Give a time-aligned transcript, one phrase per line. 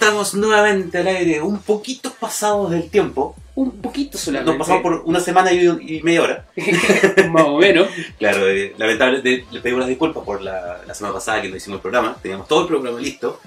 [0.00, 3.34] Estamos nuevamente al aire, un poquito pasados del tiempo.
[3.56, 4.52] Un poquito solamente.
[4.52, 6.44] Nos pasamos por una semana y, y media hora.
[7.30, 7.88] Más o menos.
[8.16, 11.78] Claro, eh, lamentablemente le pedimos las disculpas por la, la semana pasada que no hicimos
[11.78, 12.16] el programa.
[12.22, 13.40] Teníamos todo el programa listo.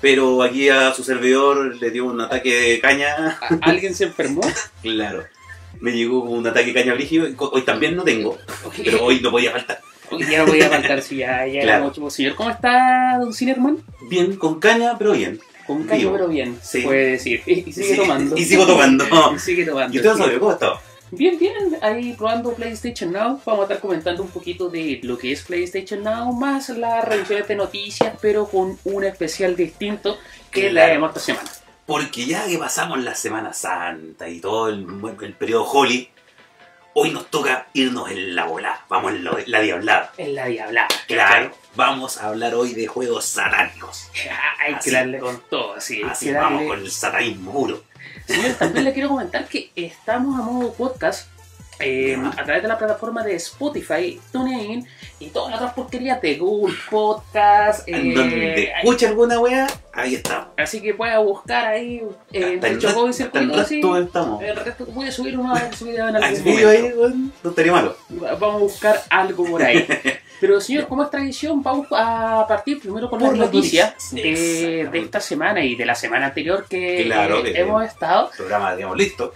[0.00, 3.38] Pero aquí a su servidor le dio un ataque de caña.
[3.40, 4.42] ¿A- ¿Alguien se enfermó?
[4.82, 5.24] Claro.
[5.80, 7.26] Me llegó un ataque de caña brígido.
[7.50, 8.38] Hoy también no tengo,
[8.84, 9.80] pero hoy no podía faltar.
[10.30, 11.78] Ya no voy a faltar si ya, ya Claro.
[11.78, 12.08] era mucho.
[12.10, 13.78] Señor, ¿cómo está, don Cinerman?
[14.08, 15.40] Bien, con caña, pero bien.
[15.66, 16.12] Con callo, Vivo.
[16.12, 16.58] pero bien.
[16.62, 16.82] Sí.
[16.82, 17.42] Puede decir.
[17.46, 18.36] Y, y sigue Sí, tomando.
[18.36, 19.04] Y sigo tomando.
[19.34, 19.94] Y sigue tomando.
[19.94, 20.18] ¿Y usted sí.
[20.18, 20.72] sabe cómo está?
[21.12, 23.40] Bien, bien, ahí probando PlayStation Now.
[23.44, 27.46] Vamos a estar comentando un poquito de lo que es PlayStation Now, más las revisiones
[27.46, 30.18] de noticias, pero con un especial distinto
[30.50, 31.48] que la de esta semana.
[31.86, 34.84] Porque ya que pasamos la Semana Santa y todo el,
[35.22, 36.08] el periodo Holy,
[36.98, 38.80] hoy nos toca irnos en la bola.
[38.88, 40.12] Vamos en la, la diablada.
[40.16, 40.88] En la diablada.
[41.06, 41.52] Claro.
[41.74, 44.08] Vamos a hablar hoy de juegos satánicos.
[44.58, 44.88] Hay Así.
[44.90, 46.02] que darle con todo, así.
[46.02, 47.82] Así vamos con el satanismo puro.
[48.26, 51.28] Señores, también le quiero comentar que estamos a modo podcast
[51.78, 54.86] eh, a través de la plataforma de Spotify, TuneIn
[55.18, 57.86] y todas las otras porquerías de Google Podcast.
[57.88, 60.48] En eh, donde escucha alguna wea, ahí estamos.
[60.56, 62.02] así que pueda buscar ahí
[62.32, 63.80] eh, el Chocó y el Circulito, así.
[64.02, 64.42] estamos.
[64.42, 66.92] El resto voy a subir una subida en Al algún vídeo ahí,
[67.42, 67.96] no estaría malo.
[68.08, 69.86] Vamos a buscar algo por ahí.
[70.38, 75.18] Pero señor, como es tradición, vamos a partir primero con las noticias de, de esta
[75.18, 78.30] semana y de la semana anterior que Claro, eh, que- hemos estado.
[78.36, 79.32] Programa, digamos, listo.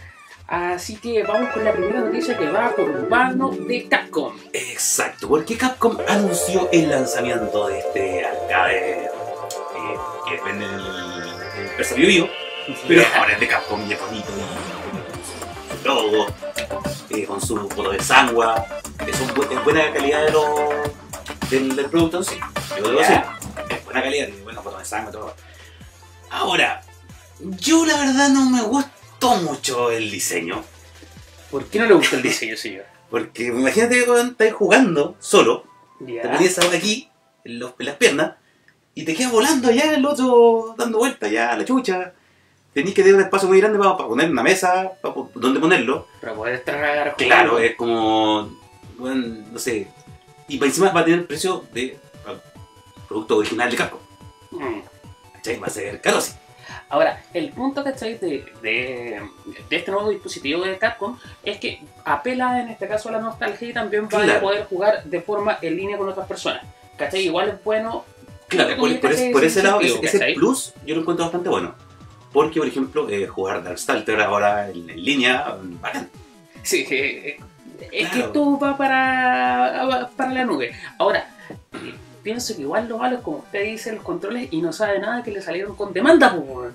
[0.51, 4.34] Así que vamos con la primera noticia que va por mano de Capcom.
[4.53, 9.11] Exacto, porque Capcom anunció el lanzamiento de este arcade eh,
[10.28, 12.28] que vende el, el Persa Bio Bio,
[12.89, 16.27] pero ahora es de Capcom y es bonito y logo,
[17.11, 18.67] eh, con su foto de sangua,
[19.06, 20.69] es, un es buena calidad de lo,
[21.48, 22.41] del, del producto en sí.
[22.77, 23.23] Yo debo decir,
[23.69, 25.34] es buena calidad, tiene buena foto de sangua todo.
[26.28, 26.83] Ahora,
[27.39, 28.62] yo la verdad no me
[29.20, 30.62] gustó mucho el diseño.
[31.50, 32.84] ¿Por qué no le gusta el diseño, señor?
[33.10, 35.64] Porque imagínate que cuando estás jugando solo,
[36.00, 36.22] Ya.
[36.22, 37.08] te ponías algo aquí,
[37.44, 38.32] en, los- en las piernas,
[38.94, 42.12] y te quedas volando allá el otro dando vueltas ya a la chucha.
[42.72, 45.59] Tenís que tener un espacio muy grande para, para poner una mesa, para po- donde
[45.60, 46.06] ponerlo.
[46.20, 48.56] Para poder tragar Claro, es como,
[48.97, 49.88] bueno, no sé.
[50.48, 51.98] Y para encima va a tener el precio de
[53.09, 54.00] producto original de Capcom.
[54.53, 54.80] Mm.
[55.62, 56.32] Va a ser caro sí.
[56.91, 59.23] Ahora, el punto que de, de,
[59.71, 63.69] de este nuevo dispositivo de Capcom es que apela en este caso a la nostalgia
[63.69, 66.65] y también va a poder jugar de forma en línea con otras personas.
[66.97, 67.27] ¿Cachai?
[67.27, 68.05] Igual es bueno.
[68.49, 71.75] Claro, por, por ese, por ese lado, ese, plus yo lo encuentro bastante bueno.
[72.33, 76.11] Porque, por ejemplo, eh, jugar Darkstalker ahora en, en línea, bacán.
[76.62, 80.72] Sí, eh, eh, es que esto va para, para la nube.
[80.99, 81.28] Ahora,
[82.22, 85.22] pienso que igual lo malo es como usted dice los controles y no sabe nada
[85.22, 86.72] que le salieron con demanda, weón.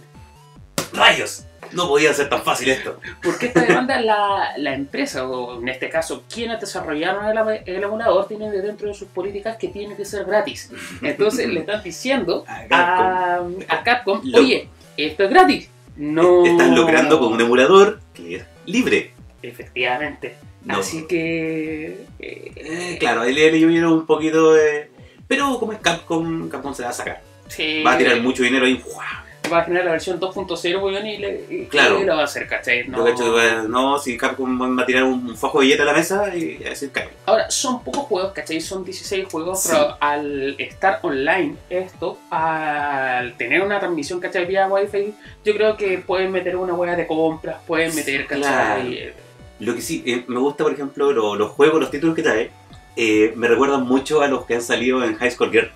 [0.94, 1.45] ¡Rayos!
[1.72, 3.00] No podía ser tan fácil esto.
[3.23, 8.28] Porque esta demanda la, la empresa, o en este caso quienes desarrollaron el, el emulador,
[8.28, 10.72] tienen de dentro de sus políticas que tiene que ser gratis.
[11.01, 15.69] Entonces le están diciendo a, a Capcom, Lo- oye, esto es gratis.
[15.97, 16.45] No.
[16.45, 19.11] Estás logrando con un emulador que es libre.
[19.41, 20.35] Efectivamente.
[20.63, 20.78] No.
[20.79, 22.05] Así que.
[22.19, 24.89] Eh, eh, claro, ahí le le llovieron un poquito de...
[25.28, 27.22] Pero como es Capcom, Capcom se va a sacar.
[27.47, 28.81] sí, Va a tirar mucho dinero ahí.
[28.84, 29.06] ¡guau!
[29.53, 32.02] Va a generar la versión 2.0, weón, y, le, y, Claro.
[32.02, 32.88] y lo va a hacer, ¿cachai?
[32.88, 33.08] No.
[33.16, 36.64] Yo si Capcom va a tirar un, un fajo de billete a la mesa y
[36.66, 37.09] a decir cae.
[37.28, 38.59] Ahora, son pocos juegos, ¿cachai?
[38.59, 39.69] Son 16 juegos, Sí.
[39.72, 44.46] pero al estar online esto, al tener una transmisión, ¿cachai?
[44.47, 48.41] Vía Wi-Fi, yo creo que pueden meter una hueá de compras, pueden meter, Claro.
[48.44, 49.14] ¿cachai?
[49.59, 52.50] Lo que sí, eh, me gusta, por ejemplo, lo- los juegos, los títulos que trae,
[52.95, 55.72] eh, me recuerdan mucho a los que han salido en High School Girl.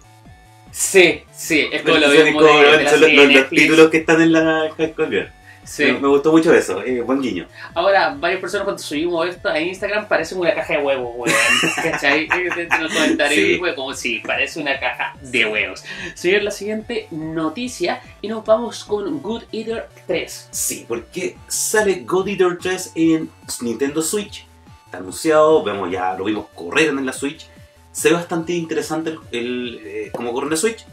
[0.71, 3.35] Sí, sí, es como lo como de, de los, la son los- serie de los
[3.35, 3.61] Netflix.
[3.63, 5.31] títulos que están en la High School Girl.
[5.63, 5.83] Sí.
[5.85, 7.47] Me, me gustó mucho eso, eh, buen guiño.
[7.75, 11.35] Ahora, varias personas cuando subimos esto a Instagram parece una caja de huevos, weón.
[11.83, 12.27] ¿Cachai?
[12.31, 13.57] En los comentarios, Sí.
[13.61, 15.83] weón, como si parece una caja de huevos.
[16.15, 20.47] Señor, la siguiente noticia y nos vamos con Good Eater 3.
[20.49, 23.29] Sí, porque sale God Eater 3 en
[23.61, 24.47] Nintendo Switch.
[24.89, 27.47] Está anunciado, vemos ya, lo vimos correr en la Switch.
[27.91, 30.83] Se ve bastante interesante el, el, eh, cómo corre en la Switch.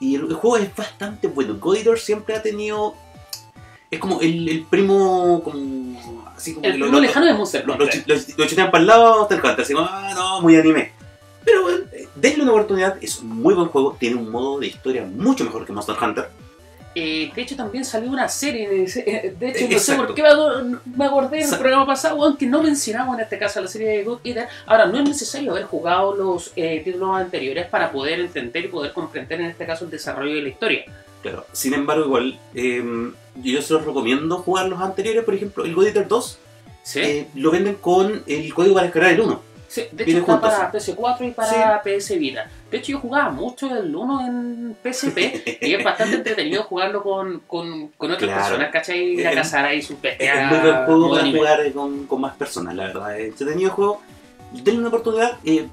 [0.00, 1.58] Y el, el juego es bastante bueno.
[1.60, 2.94] God Eater siempre ha tenido.
[3.90, 5.42] Es como el, el primo.
[5.44, 8.02] Como, así como El primo lejano de Monster lo, lo, Hunter.
[8.06, 9.60] lo, lo chutean para el lado, te encanta.
[9.60, 10.92] Así como, ah, no, muy anime.
[11.44, 12.96] Pero bueno, eh, denle una oportunidad.
[13.02, 13.94] Es un muy buen juego.
[14.00, 16.30] Tiene un modo de historia mucho mejor que Monster Hunter.
[16.94, 18.68] Eh, de hecho, también salió una serie.
[18.68, 22.36] De, eh, de hecho, no sé por qué me, acordé en el programa pasado, weón,
[22.36, 24.48] que no mencionamos en este caso la serie de Good Eater.
[24.66, 28.92] Ahora, no es necesario haber jugado los eh, títulos anteriores para poder entender y poder
[28.92, 30.84] comprender en este caso el desarrollo de la historia.
[31.22, 31.46] Claro.
[31.52, 32.84] Sin embargo, igual, eh,
[33.42, 36.38] yo se los recomiendo jugar los anteriores, por ejemplo, el God Eater 2,
[36.82, 37.00] Sí.
[37.00, 39.42] eh, lo venden con el código para descargar el 1.
[39.66, 42.50] Sí, de hecho viene está juntos, para PS4 y para PS Vita.
[42.74, 45.18] De hecho yo jugaba mucho el 1 en PSP
[45.62, 48.42] y es bastante entretenido jugarlo con, con, con otras Claro.
[48.42, 49.00] personas, ¿cachai?
[49.20, 50.50] Ir a cazar ahí sus Es bestias.
[50.52, 51.38] un muy buen juego modo para anime.
[51.38, 53.20] jugar con, con más personas, la verdad.
[53.20, 54.00] Entretenido el juego.
[54.50, 55.38] Denle una oportunidad.
[55.44, 55.68] eh,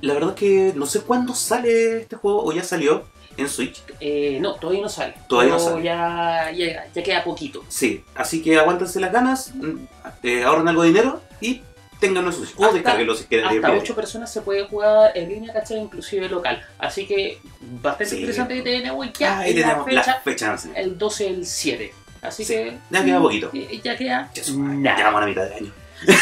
[0.00, 3.04] la verdad es que no sé cuándo sale este juego, o ya salió
[3.36, 3.80] en Switch.
[4.00, 5.14] Eh, no, todavía no sale.
[5.28, 5.84] Todavía no sale.
[5.84, 7.62] Ya, ya, ya queda poquito.
[7.68, 9.76] Sí, así que aguántense las ganas, mm,
[10.24, 11.62] eh, ahorren algo de dinero y
[12.06, 12.52] en Switch.
[12.56, 13.46] O descarguenlo si quieren.
[13.48, 15.78] Hasta de 8 personas se puede jugar en línea, ¿cachai?
[15.78, 16.62] Inclusive local.
[16.78, 18.16] Así que bastante Sí.
[18.20, 21.94] interesante que tenemos ya Ahí en la tenemos fecha, el 12 del 7.
[22.22, 22.78] Así Sí, que...
[22.90, 23.50] ya queda poquito.
[23.52, 24.30] eh, Ya queda...
[24.34, 24.96] Ya somos- nada.
[24.98, 25.72] ya vamos a la mitad del año.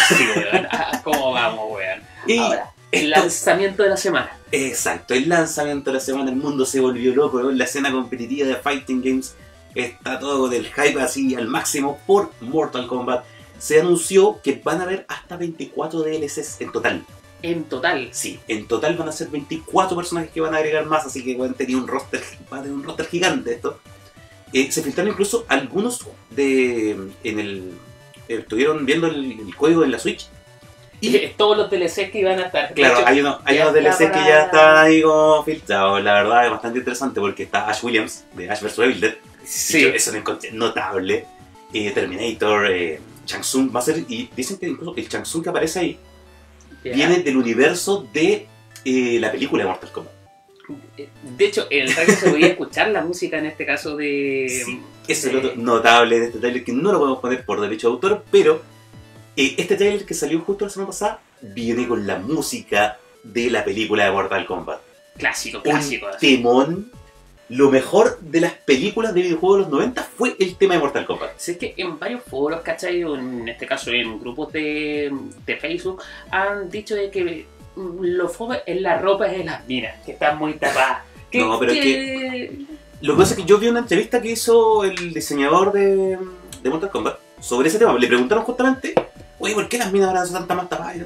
[0.08, 0.68] Sí, weón.
[0.70, 2.00] Ah, ¿Cómo vamos, weón?
[2.26, 4.30] Y Ahora, el lanzamiento de la semana.
[4.52, 8.56] Exacto, el lanzamiento de la semana, el mundo se volvió loco, la escena competitiva de
[8.56, 9.34] Fighting Games
[9.74, 13.24] está todo del hype así al máximo por Mortal Kombat.
[13.60, 17.04] Se anunció que van a haber hasta 24 DLCs en total.
[17.42, 18.08] En total.
[18.10, 21.36] Sí, en total van a ser 24 personajes que van a agregar más, así que
[21.36, 22.20] van a tener un roster,
[22.52, 23.78] va a tener un roster gigante esto.
[24.52, 26.90] Eh, se filtraron incluso algunos de.
[27.22, 27.72] en el.
[28.28, 30.26] eh, estuvieron viendo el, el código en la Switch.
[31.00, 32.74] Y todos los DLCs que iban a estar.
[32.74, 36.02] Claro, hecho, hay unos, hay unos está DLC que ya están ahí como filtrados.
[36.02, 38.78] La verdad es bastante interesante porque está Ash Williams de Ash vs.
[38.80, 39.14] Evil Dead.
[39.44, 39.86] Sí.
[39.86, 41.26] eso lo encontré notable.
[41.72, 42.66] Eh, Terminator,
[43.30, 44.04] Shang Tsung va a ser.
[44.08, 45.98] Y dicen que incluso el Shang Tsung que aparece ahí
[46.82, 48.46] viene del universo de
[48.84, 50.12] eh, la película de Mortal Kombat.
[51.36, 54.62] De hecho, en el trailer se podía escuchar la música en este caso de.
[54.64, 57.88] Sí, Eso es lo notable de este trailer que no lo podemos poner por derecho
[57.88, 58.62] de autor, pero
[59.36, 63.64] eh, este trailer que salió justo la semana pasada viene con la música de la
[63.64, 64.80] película de Mortal Kombat.
[65.16, 66.06] Clásico, clásico.
[66.06, 66.92] un temón.
[67.50, 71.04] Lo mejor de las películas de videojuegos de los 90 fue el tema de Mortal
[71.04, 71.30] Kombat.
[71.36, 73.02] Si es que en varios foros, ¿cachai?
[73.02, 75.12] En este caso en grupos de,
[75.44, 76.00] de Facebook,
[76.30, 80.38] han dicho de que lo fome en la ropa es de las minas, que están
[80.38, 80.98] muy tapadas.
[81.30, 82.58] Que, No, pero es que-
[83.02, 86.18] Lo que pasa es que yo vi una entrevista que hizo el diseñador de,
[86.62, 87.96] de Mortal Kombat sobre ese tema.
[87.96, 88.94] Le preguntaron justamente,
[89.38, 90.96] oye, ¿por qué las minas ahora son tan más tapadas?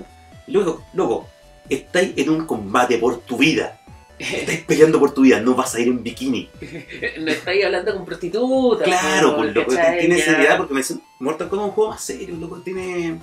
[0.47, 1.29] Y luego, loco,
[1.69, 3.79] estáis en un combate por tu vida.
[4.19, 6.49] Estáis peleando por tu vida, no vas a ir en bikini.
[7.21, 8.87] no estáis hablando con prostitutas.
[8.87, 12.01] Claro, po, pues loco, tiene seriedad porque me dicen, Mortal Kombat es un juego más
[12.03, 13.19] serio, loco, tiene.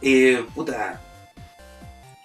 [0.00, 1.00] Eh, puta.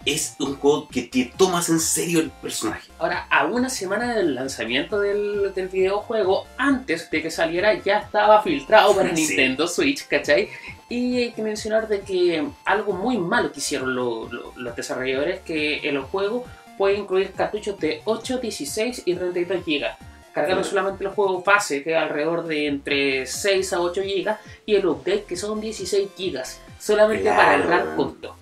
[0.06, 2.90] Es un juego que te tomas en serio el personaje.
[3.00, 8.42] Ahora, a una semana del lanzamiento del, del videojuego, antes de que saliera, ya estaba
[8.44, 9.28] filtrado para Sí.
[9.28, 10.50] Nintendo Switch, ¿cachai?
[10.90, 15.40] Y hay que mencionar de que algo muy malo que hicieron lo- lo- los desarrolladores,
[15.40, 16.46] que el juego
[16.78, 19.86] puede incluir cartuchos de 8, 16 y 32 GB.
[20.34, 24.36] Cargando solamente el juego base, que es alrededor de entre 6 a 8 GB,
[24.66, 26.42] y el update, que son 16 GB,
[26.80, 27.38] solamente Claro.
[27.38, 28.36] para ahorrar costo.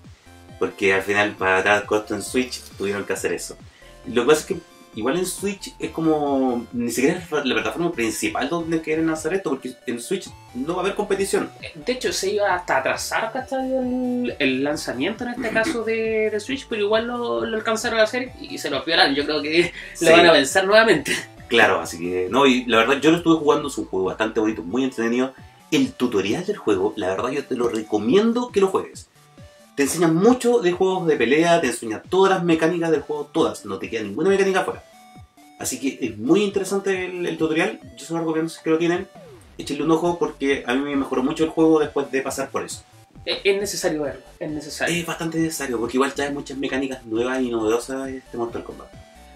[0.58, 3.56] Porque al final, para dar costo en Switch, tuvieron que hacer eso.
[4.06, 4.56] Lo que pasa es que,
[4.94, 6.66] igual en Switch, es como.
[6.72, 10.80] Ni siquiera es la plataforma principal donde quieren lanzar esto, porque en Switch no va
[10.80, 11.50] a haber competición.
[11.74, 13.72] De hecho, se iba hasta atrasar ¿cachai?
[13.72, 18.04] El, el lanzamiento en este caso de, de Switch, pero igual lo, lo alcanzaron a
[18.04, 19.14] hacer y se lo peoraron.
[19.14, 20.04] Yo creo que Sí.
[20.06, 21.12] lo van a vencer nuevamente.
[21.48, 22.28] Claro, así que.
[22.30, 25.34] No, y la verdad, yo lo estuve jugando, es un juego bastante bonito, muy entretenido.
[25.70, 29.08] El tutorial del juego, la verdad, yo te lo recomiendo que lo juegues.
[29.74, 33.64] Te enseña mucho de juegos de pelea, te enseña todas las mecánicas del juego, todas,
[33.64, 34.84] no te queda ninguna mecánica afuera.
[35.58, 38.70] Así que es muy interesante el, el tutorial, yo se lo recomiendo si es que
[38.70, 39.08] lo tienen.
[39.56, 42.64] Échenle un ojo porque a mí me mejoró mucho el juego después de pasar por
[42.64, 42.82] eso.
[43.24, 44.94] Es, es necesario verlo, es necesario.
[44.94, 48.88] Es bastante necesario porque igual trae muchas mecánicas nuevas y novedosas este Mortal Kombat.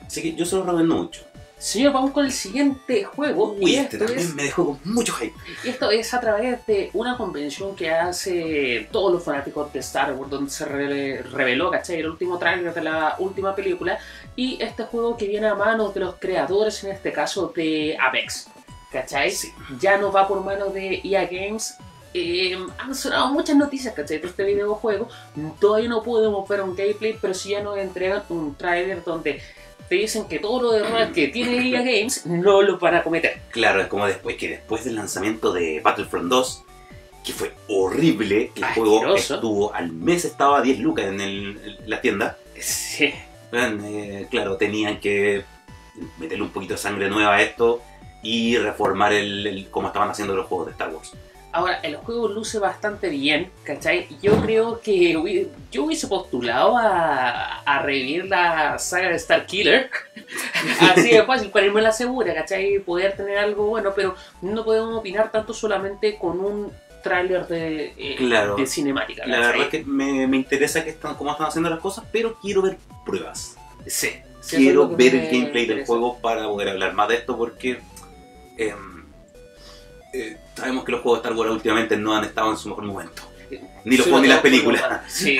[0.07, 1.23] Así que yo se lo recomiendo mucho.
[1.59, 3.53] Señor, vamos con el siguiente juego.
[3.53, 5.35] Uy, y este esto, también es, me dejó con mucho hype.
[5.65, 10.31] esto es a través de una convención que hace todos los fanáticos de Star Wars,
[10.31, 12.01] donde se reveló, ¿cachai?
[12.01, 13.99] El último trailer de la última película.
[14.37, 18.49] Y este juego que viene a manos de los creadores, en este caso de Apex,
[18.93, 19.31] ¿cachai?
[19.31, 19.51] Sí.
[19.81, 21.79] ya no va por manos de EA Games.
[22.13, 24.19] Eh, han sonado muchas noticias ¿cachai?
[24.19, 25.09] de este videojuego.
[25.59, 29.41] Todavía no podemos ver un gameplay, pero sí ya nos entregan un trailer donde
[29.88, 33.02] te dicen que todo lo de errores que tiene EA Games no lo van a
[33.02, 33.40] cometer.
[33.50, 36.64] Claro, es como después que después del lanzamiento de Battlefront 2,
[37.25, 39.00] que fue horrible, el juego
[39.37, 42.37] estuvo al mes estaba a 10 lucas en, el- en la tienda.
[42.59, 43.12] Sí.
[43.52, 45.45] Eh, claro, tenían que
[46.19, 47.83] meterle un poquito de sangre nueva a esto
[48.23, 51.12] y reformar el, el- cómo estaban haciendo los juegos de Star Wars.
[51.57, 54.09] Ahora, el juego luce bastante bien, ¿cachai?
[54.21, 59.89] Yo creo que yo hubiese postulado a, a revivir la saga de Star Killer.
[60.83, 62.79] Así de fácil, para irme a la segura, ¿cachai?
[62.81, 66.71] Poder tener algo bueno, pero no podemos opinar tanto solamente con un
[67.03, 68.57] tráiler de, eh, Claro.
[68.57, 71.81] de cinemática, La verdad es que me, me interesa que están, cómo están haciendo las
[71.81, 73.57] cosas, pero quiero ver pruebas.
[73.87, 74.11] Sí,
[74.51, 77.79] quiero ver el gameplay del juego para poder hablar más de esto porque
[78.59, 79.07] em,
[80.13, 82.85] eh, sabemos que los juegos de Star Wars últimamente no han estado en su mejor
[82.85, 83.23] momento.
[83.85, 84.83] Ni los Sí, juegos ni las películas.
[85.07, 85.39] Sí,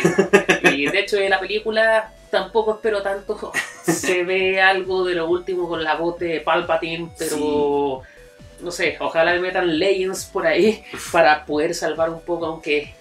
[0.73, 3.51] y de hecho de la película tampoco espero tanto.
[3.83, 8.03] Se ve algo de lo último con la voz de Palpatine, pero
[8.61, 10.83] no sé, ojalá le metan Legends por ahí
[11.13, 12.95] para poder salvar un poco, aunque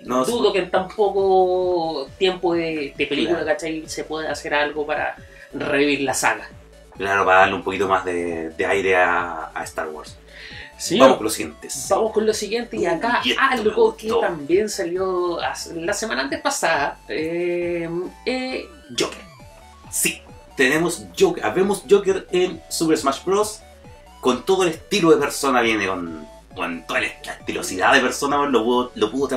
[0.00, 3.52] No, dudo que en tan poco tiempo de, de película, Claro.
[3.54, 3.82] ¿cachai?
[3.88, 5.16] Se pueda hacer algo para
[5.52, 6.48] revivir la saga.
[6.96, 10.16] Claro, para darle un poquito más de, de aire a, a Star Wars.
[10.98, 11.86] Vamos con los siguientes.
[11.88, 15.38] Vamos con lo siguiente y acá algo que también salió
[15.74, 17.88] la semana antes pasada, eh,
[18.26, 19.20] eh, Joker.
[19.90, 20.22] Sí,
[20.56, 23.60] tenemos Joker, vemos Joker en Super Smash Bros.
[24.20, 26.24] Con todo el estilo de persona, viene con,
[26.54, 29.36] con toda la estilosidad de persona, lo pudo, lo pudo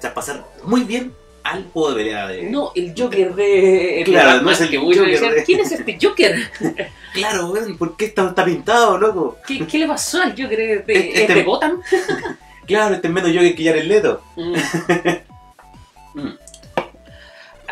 [0.00, 2.42] traspasar muy bien al juego de de.
[2.50, 3.44] No, el Joker de.
[3.44, 6.36] de Claro, no es el que muchos Joker de- ¿Quién es este Joker?
[7.14, 9.36] Claro, weón, ¿por qué está, está pintado, loco?
[9.46, 10.58] ¿Qué, qué le pasó al Joker?
[10.60, 11.80] ¿Es de, Este- es de Gotham?
[12.66, 14.22] Claro, este es menos Joker que Jared Leto.
[14.36, 14.54] Mm.
[16.14, 16.28] Mm.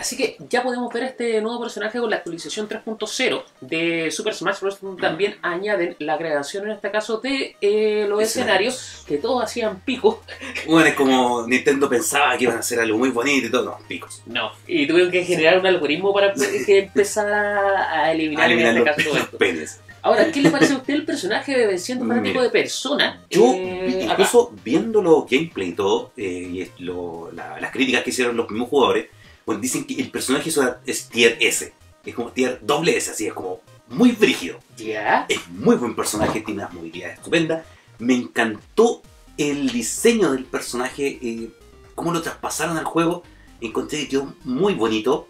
[0.02, 4.35] Así que ya podemos ver a este nuevo personaje con la actualización 3.0 de Super
[4.35, 4.78] Smash Bros.
[5.00, 10.21] También añaden la creación en este caso de eh, los escenarios que todos hacían pico.
[10.66, 13.78] Bueno, es como Nintendo pensaba que iban a hacer algo muy bonito y todo, no,
[13.87, 14.23] picos.
[14.26, 14.50] No.
[14.66, 18.90] Y tuvieron que generar un algoritmo para que empezara a eliminar, A eliminar en este
[19.02, 19.38] caso los esto.
[19.38, 19.80] penes.
[20.02, 23.21] Ahora, ¿qué le parece a usted el personaje siendo fanático de persona?
[23.30, 24.12] Yo, Eh, acá.
[24.14, 28.50] incluso viendo los gameplay y todo, eh, y lo- la- las críticas que hicieron los
[28.50, 29.06] mismos jugadores,
[29.46, 30.50] bueno, dicen que el personaje
[30.87, 31.72] es, tier S.
[32.04, 34.58] Es como tier doble S, así es como muy brígido.
[34.76, 35.26] Ya.
[35.28, 37.64] Es muy buen personaje, tiene unas movilidades estupendas.
[37.99, 39.02] Me encantó
[39.38, 41.50] el diseño del personaje, eh,
[41.94, 43.22] cómo lo traspasaron al juego.
[43.61, 45.28] Encontré que quedó muy bonito.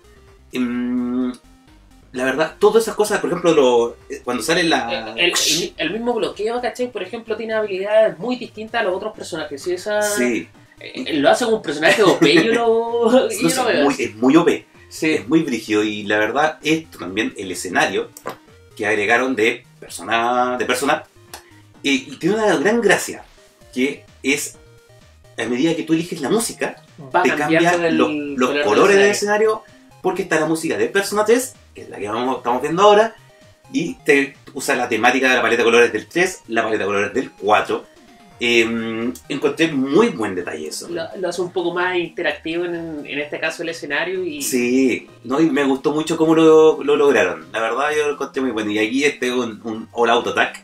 [0.52, 1.33] Em,
[2.12, 5.14] la verdad, todas esas cosas, por ejemplo, lo- eh, cuando sale la...
[5.16, 6.90] El, el- el mismo bloqueo, ¿cachai?
[6.90, 9.66] Por ejemplo, tiene habilidades muy distintas a los otros personajes.
[9.66, 10.49] Y esa, Sí, eh,
[11.15, 13.85] lo hace con un personaje OP y yo lo, no yo lo veo.
[13.85, 14.49] muy- es muy OP.
[14.89, 15.12] Sí.
[15.15, 18.11] Es muy brígido y la verdad, esto también, el escenario
[18.77, 21.05] que agregaron de persona, de persona
[21.83, 23.25] eh, y tiene una gran gracia,
[23.73, 24.57] que es
[25.39, 26.77] a medida que tú eliges la música,
[27.15, 29.51] Va te cambiando cambia del los, los color colores del escenario.
[29.62, 29.62] escenario
[30.03, 33.15] porque está la música de Persona 3, que es la que vamos, estamos viendo ahora,
[33.73, 36.87] y te usa la temática de la paleta de colores del 3, la paleta de
[36.87, 37.87] colores del 4.
[38.45, 40.89] Eh, encontré muy buen detalle eso.
[40.89, 45.09] Lo, lo hace un poco más interactivo en, en este caso el escenario y Sí,
[45.23, 47.47] no, y me gustó mucho cómo lo, lo lograron.
[47.53, 48.73] La verdad, yo lo encontré muy bueno.
[48.73, 50.61] Y aquí este es un, un all out attack.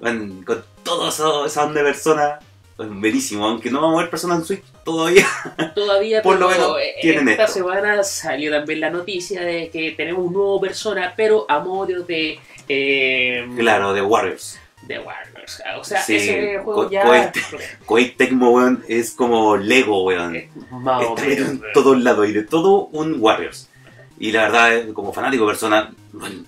[0.00, 0.44] Con
[0.82, 2.38] todo eso, esa onda de persona.
[2.76, 5.26] pues, buenísimo, aunque no vamos a ver personas en Switch todavía.
[5.74, 7.54] todavía Por lo menos eh, tienen esta esto.
[7.58, 12.38] semana salió también la noticia de que tenemos un nuevo persona, pero a modo de
[12.66, 14.58] eh, Claro, de Warriors.
[14.82, 15.62] De Warriors.
[15.78, 17.32] O sea, Sí, ese juego co- ya.
[17.86, 20.36] Koei Tecmo, weón, es como Lego, weón.
[20.36, 23.68] es o Está menos, en todos lados y de todo un Warriors.
[24.18, 26.44] Y la verdad, eh, como fanático persona, bueno,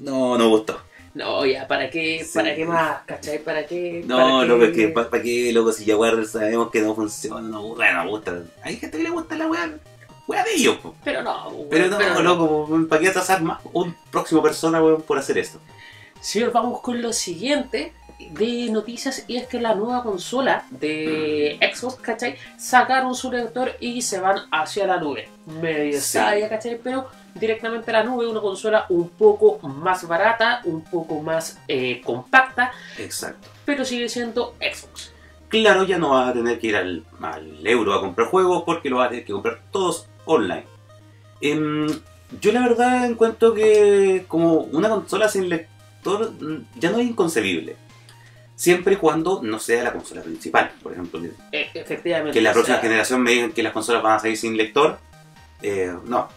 [0.00, 0.80] no, no me gustó.
[1.14, 2.32] No, ya, ¿para qué, Sí.
[2.38, 2.98] ¿para qué más?
[3.06, 3.38] ¿Cachai?
[3.42, 4.02] ¿Para qué?
[4.06, 4.66] No, para loco, qué?
[4.66, 5.72] es que ¿para qué, loco?
[5.72, 8.42] Si Jaguar sabemos que no funciona, no, bueno, gusta.
[8.62, 9.70] Hay gente que le gusta la weá,
[10.28, 10.94] weá de ellos, po.
[11.02, 15.16] Pero no, weón, Pero no, loco, ¿para qué atrasar más un próximo persona, weón, por
[15.18, 15.58] hacer esto?
[16.20, 21.96] Señor, vamos con lo siguiente de noticias y es que la nueva consola de Xbox,
[21.96, 22.36] ¿cachai?
[22.56, 25.28] Sacaron su lector y se van hacia la nube.
[25.46, 26.18] Medio Sí.
[26.48, 26.80] ¿cachai?
[26.82, 32.00] Pero directamente a la nube, una consola un poco más barata, un poco más eh,
[32.02, 33.48] compacta, Exacto.
[33.66, 35.12] pero sigue siendo Xbox.
[35.48, 38.88] Claro, ya no va a tener que ir al, al euro a comprar juegos porque
[38.90, 40.64] lo va a tener que comprar todos online.
[41.40, 41.86] Em,
[42.40, 45.75] yo la verdad encuentro que como una consola sin lector
[46.76, 47.76] ya no es inconcebible.
[48.54, 50.70] Siempre y cuando no sea la consola principal.
[50.82, 52.32] Por ejemplo, que Eh, efectivamente.
[52.32, 54.98] que la próxima sea, generación me digan que las consolas van a salir sin lector.
[55.62, 56.28] eh, no.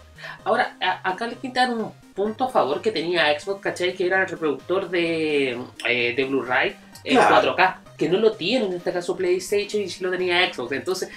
[0.44, 3.94] Ahora, acá le quitan un punto a favor que tenía Xbox, ¿cachai?
[3.94, 5.58] Que era el reproductor de,
[5.88, 7.56] eh, de Blu-ray en Claro.
[7.56, 10.72] 4K, que no lo tiene en este caso PlayStation y sí lo tenía Xbox.
[10.74, 11.10] Entonces,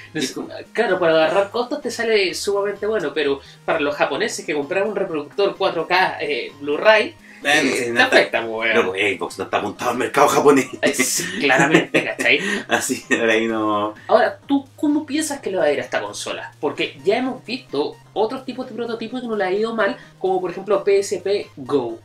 [0.72, 4.96] claro, para agarrar costos te sale sumamente bueno, pero para los japoneses que compraron un
[4.96, 9.44] reproductor 4K eh, Blu-ray, Bueno, Eh, sí, te no está- afecta, pues, Loco, Xbox no
[9.44, 10.68] está apuntado al mercado japonés.
[10.80, 12.38] Eh, sí, Claramente, ¿cachai?
[12.68, 13.94] Así, ahora ahí no.
[14.08, 16.52] Ahora, ¿tú cómo piensas que le va a ir a esta consola?
[16.60, 20.40] Porque ya hemos visto otros tipos de prototipos que no le ha ido mal, como
[20.40, 21.98] por ejemplo PSP Go.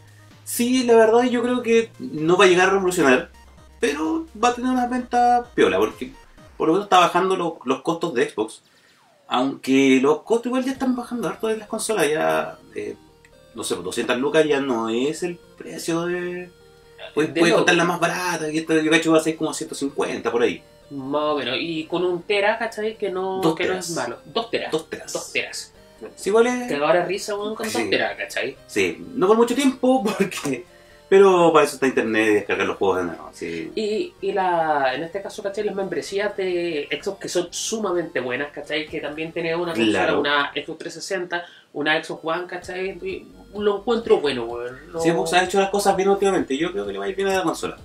[0.43, 3.29] Sí, la verdad yo creo que no va a llegar a revolucionar,
[3.79, 6.11] pero va a tener una venta piola, porque
[6.57, 8.63] por lo menos está bajando los, los costos de Xbox.
[9.27, 12.95] Aunque los costos igual ya están bajando harto de las consolas, ya, eh,
[13.57, 16.49] no sé, 200 lucas ya no es el precio de...
[17.13, 19.53] Puedes De puedes contar la más barata, y esta yo cacho va a ser como
[19.53, 20.61] 150 por ahí.
[20.91, 21.57] Más o menos.
[21.59, 22.95] Y con un tera, ¿cachai?
[22.97, 24.17] Que no, Dos que no es malo.
[24.25, 24.71] Dos teras.
[24.71, 25.11] Dos teras.
[25.13, 25.73] Dos teras.
[26.15, 27.79] Sí, es- Que ahora risa weón, con Sí.
[27.81, 28.55] dos teras, ¿cachai?
[28.67, 30.63] Sí, no por mucho tiempo, porque...
[31.09, 33.29] Pero para eso está internet y descargar los juegos de nuevo.
[33.31, 33.71] Sí.
[33.75, 35.63] Y, y la, en este caso, ¿cachai?
[35.63, 38.87] Las membresías de Xbox que son sumamente buenas, ¿cachai?
[38.87, 40.19] Que también tiene una consola, Claro.
[40.19, 42.99] una Xbox 360, una Xbox One, ¿cachai?
[43.55, 44.91] Lo encuentro bueno, weón.
[44.91, 47.09] No- Si Xbox ha hecho las cosas bien últimamente, yo creo que le va a
[47.09, 47.77] ir bien a la consola.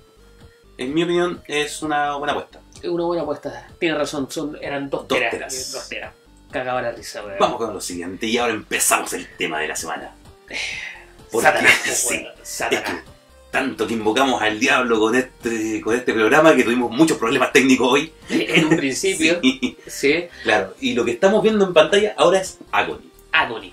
[0.77, 2.59] En mi opinión, es una buena apuesta.
[2.81, 3.67] Es una buena apuesta.
[3.79, 5.31] Tiene razón, son, eran dos, Dos teras.
[5.31, 5.53] teras.
[5.53, 6.13] eh, Dos teras.
[6.51, 7.37] Cagaba la risa, weón.
[7.39, 10.13] Vamos con lo siguiente, y ahora empezamos el tema de la semana.
[11.31, 12.83] Porque- Satanás, sí, es Satanás.
[12.89, 13.13] que
[13.51, 17.87] tanto que invocamos al diablo con este, con este programa que tuvimos muchos problemas técnicos
[17.93, 18.11] hoy.
[18.29, 20.25] En un principio, Sí, sí.
[20.43, 23.09] claro, y lo que estamos viendo en pantalla ahora es Agony.
[23.31, 23.71] Agony.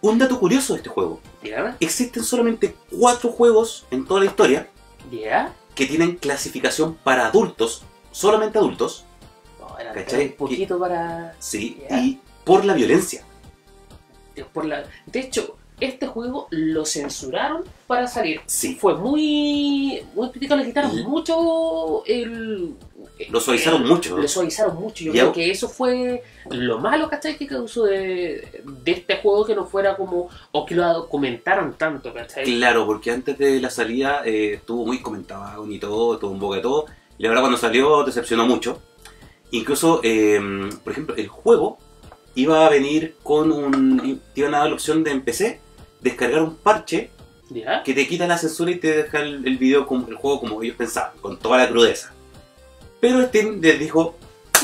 [0.00, 1.20] Un dato curioso de este juego.
[1.80, 4.68] Existen solamente cuatro juegos en toda la historia
[5.74, 9.04] que tienen clasificación para adultos, solamente adultos,
[9.78, 10.28] era ¿Cachai?
[10.28, 11.34] un poquito para...
[11.38, 13.24] sí, y por la violencia.
[14.52, 14.84] Por la...
[15.06, 18.40] De hecho, este juego lo censuraron para salir.
[18.46, 18.76] Sí.
[18.80, 20.02] Fue muy...
[20.14, 22.74] Muy crítico, le quitaron mucho el...
[23.30, 24.16] Lo suavizaron el- mucho.
[24.16, 25.04] Lo suavizaron mucho.
[25.04, 25.20] Yo Ya.
[25.22, 27.36] creo que eso fue lo malo, ¿cachai?
[27.36, 30.28] Que causó de, de este juego que no fuera como...
[30.52, 32.44] O que lo comentaran tanto, ¿cachai?
[32.44, 36.56] Claro, porque antes de la salida eh, estuvo muy comentado y todo, estuvo un boca
[36.56, 36.86] de todo.
[37.18, 38.80] Y la verdad cuando salió decepcionó mucho.
[39.50, 40.40] Incluso, eh,
[40.82, 41.78] por ejemplo, el juego
[42.34, 44.20] iba a venir con un...
[44.34, 45.60] Te iban a dar la opción de en PC
[46.10, 47.10] descargar un parche
[47.50, 47.82] ¿Ya?
[47.84, 50.62] que te quita la censura y te deja el, el video como el juego como
[50.62, 52.12] ellos pensaban, con toda la crudeza.
[53.00, 54.16] Pero Steam les dijo,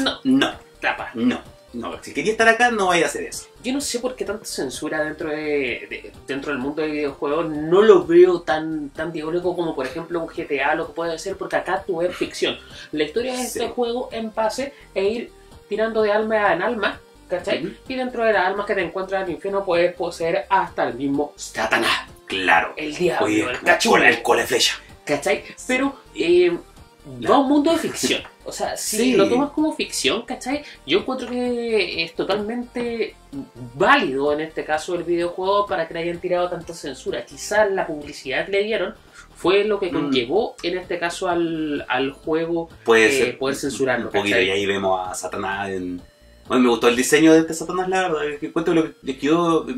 [0.02, 0.18] No.
[0.24, 1.10] no, Tapa.
[1.14, 1.40] no,
[1.74, 3.46] no, si quería estar acá no vaya a hacer eso.
[3.62, 7.48] Yo no sé por qué tanta censura dentro de, de- dentro del mundo de videojuegos.
[7.50, 11.36] No lo veo tan tan diabólico como por ejemplo un GTA lo que puede ser
[11.36, 12.56] porque acá tú ves ficción.
[12.90, 15.30] La historia de este juego en pase e ir
[15.68, 17.00] tirando de alma en alma,
[17.38, 17.76] ¿cachai?
[17.88, 20.94] Y dentro de las almas que te encuentras en el infierno puedes poseer hasta el
[20.94, 22.74] mismo Satanás, Claro.
[22.76, 24.74] el diablo, Oye, el con cachorro, el cole flecha.
[25.04, 25.42] ¿cachai?
[25.66, 26.56] Pero eh,
[27.28, 28.22] va a un mundo de ficción.
[28.44, 29.12] O sea, si Sí.
[29.14, 30.62] lo tomas como ficción, ¿cachai?
[30.86, 33.14] Yo encuentro que es totalmente
[33.74, 37.24] válido en este caso el videojuego para que le hayan tirado tanta censura.
[37.24, 38.94] Quizás la publicidad que le dieron
[39.34, 39.94] fue lo que Mm.
[39.94, 43.38] conllevó en este caso al, al juego Puede eh, ser.
[43.38, 44.06] poder censurarlo.
[44.06, 44.48] Un poquito, ¿cachai?
[44.48, 46.00] y ahí vemos a Satanás en...
[46.52, 49.16] Bueno, me gustó el diseño de este Satanás, la verdad, que encuentro lo que les
[49.16, 49.76] quedó eh,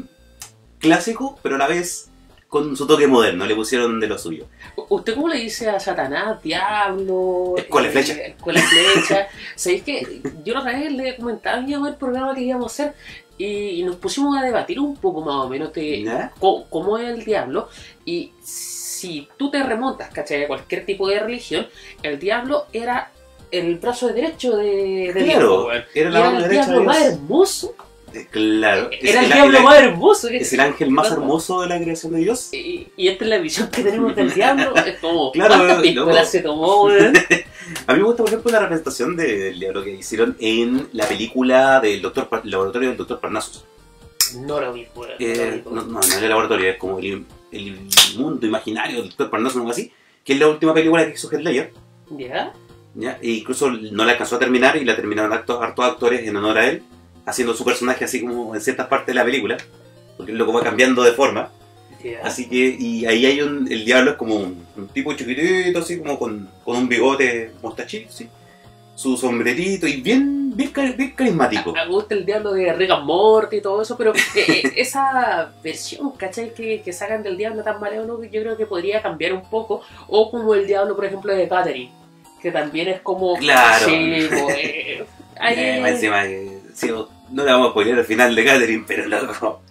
[0.80, 2.10] clásico, pero a la vez
[2.48, 4.46] con su toque moderno, le pusieron de lo suyo.
[4.88, 7.54] ¿Usted cómo le dice a Satanás, diablo?
[7.56, 8.12] Escuela eh, flecha.
[8.14, 9.28] escuela flecha.
[9.54, 12.94] ¿Sabéis que yo otra vez le comentaba a el programa que íbamos a hacer
[13.38, 17.24] y, nos pusimos a debatir un poco más o menos de co- cómo es el
[17.24, 17.68] diablo
[18.04, 20.42] y si tú te remontas, ¿cachai?
[20.42, 21.68] A cualquier tipo de religión,
[22.02, 23.12] el diablo era
[23.50, 25.84] el brazo derecho de, de Dios, Claro, weón.
[25.94, 27.74] era la el de diablo más hermoso.
[28.12, 28.90] Eh, Claro.
[28.92, 30.28] Era el el- diablo más hermoso.
[30.28, 32.50] Es el ángel más hermoso de la creación de Dios.
[32.52, 34.74] Y, y esta es la visión que tenemos del diablo.
[34.76, 35.82] Es como, Claro, ¿cuántas loco.
[35.82, 36.88] piscolas se tomó?
[37.86, 41.06] A mí me gusta, por ejemplo, la representación de- del diablo que hicieron en la
[41.08, 43.64] película del doctor laboratorio del doctor Parnassus.
[44.36, 44.86] No lo vi,
[45.18, 47.78] Eh, no, no, no es el laboratorio, es como el, el
[48.16, 49.92] mundo imaginario del doctor Parnassus o algo así,
[50.24, 51.72] que es la última película que hizo Heath Ledger.
[52.10, 52.52] ¿Ya?
[52.94, 53.18] ¿Ya?
[53.20, 56.58] E incluso no la alcanzó a terminar y la terminaron hartos hartos actores en honor
[56.58, 56.82] a él,
[57.26, 59.56] haciendo su personaje así como en ciertas partes de la película,
[60.16, 61.50] porque el loco va cambiando de forma.
[62.02, 62.20] Ya.
[62.22, 65.98] Así que, y ahí hay un, el diablo es como un, un tipo chiquitito, así
[65.98, 68.28] como con, con un bigote mostachito, ¿sí?
[68.94, 71.72] su sombrerito y bien, bien, bien carismático.
[71.72, 75.52] Me gusta el diablo de Rick and Morty y todo eso, pero eh, eh, esa
[75.62, 76.54] versión, ¿cachai?
[76.54, 79.82] Que, que sacan del diablo tan malévolo, yo creo que podría cambiar un poco.
[80.08, 81.92] O como el diablo, por ejemplo, de Catherine,
[82.44, 83.36] que también es como.
[83.38, 83.86] Claro.
[83.86, 85.04] Sí, po, eh,
[85.46, 86.22] Eh, encima,
[86.74, 86.88] sí,
[87.30, 89.62] no le vamos a spoiler el final de Catherine, pero loco,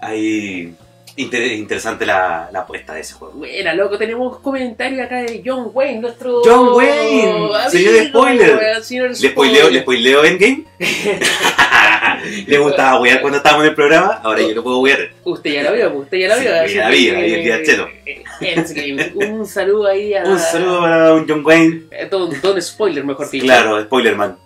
[0.00, 0.74] ahí
[1.18, 3.34] inter- interesante la, la apuesta de ese juego.
[3.34, 6.42] Buena, loco, tenemos comentarios acá de John Wayne, nuestro.
[6.44, 8.82] John Wayne, señor spoiler.
[8.84, 10.64] señor ¿Le spoileo, ¿Le spoileo Endgame?
[12.46, 14.20] ¿Le gustaba wear cuando estábamos en el programa?
[14.22, 15.10] Ahora yo lo puedo wear.
[15.24, 16.50] Usted ya la vio, usted ya Sí, vio.
[16.50, 17.88] ya así la vi, vi el día chelo.
[18.06, 19.12] eh, Ends Games.
[19.14, 20.22] Un saludo ahí a.
[20.24, 21.82] Un saludo para un John Wayne.
[21.90, 23.44] eh, Don, don Spoiler, mejor dicho.
[23.44, 24.36] Claro, Spoilerman.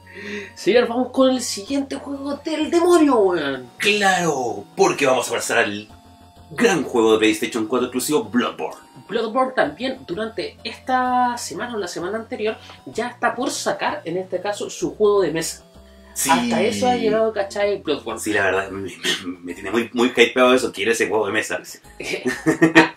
[0.55, 3.69] Señor, vamos con el siguiente juego del demonio, weón.
[3.79, 5.89] Claro, porque vamos a pasar al
[6.55, 8.81] gran juego de PlayStation 4 exclusivo Bloodborne.
[9.09, 14.41] Bloodborne también durante esta semana o la semana anterior ya está por sacar, en este
[14.41, 15.65] caso, su juego de mesa.
[16.15, 16.31] Sí.
[16.31, 17.79] Hasta eso ha llegado, ¿cachai?
[17.83, 18.21] Bloodborne.
[18.21, 20.71] Sí, la verdad, me, me- me tiene muy, muy hypeado eso.
[20.73, 21.59] Quiero ese juego de mesa.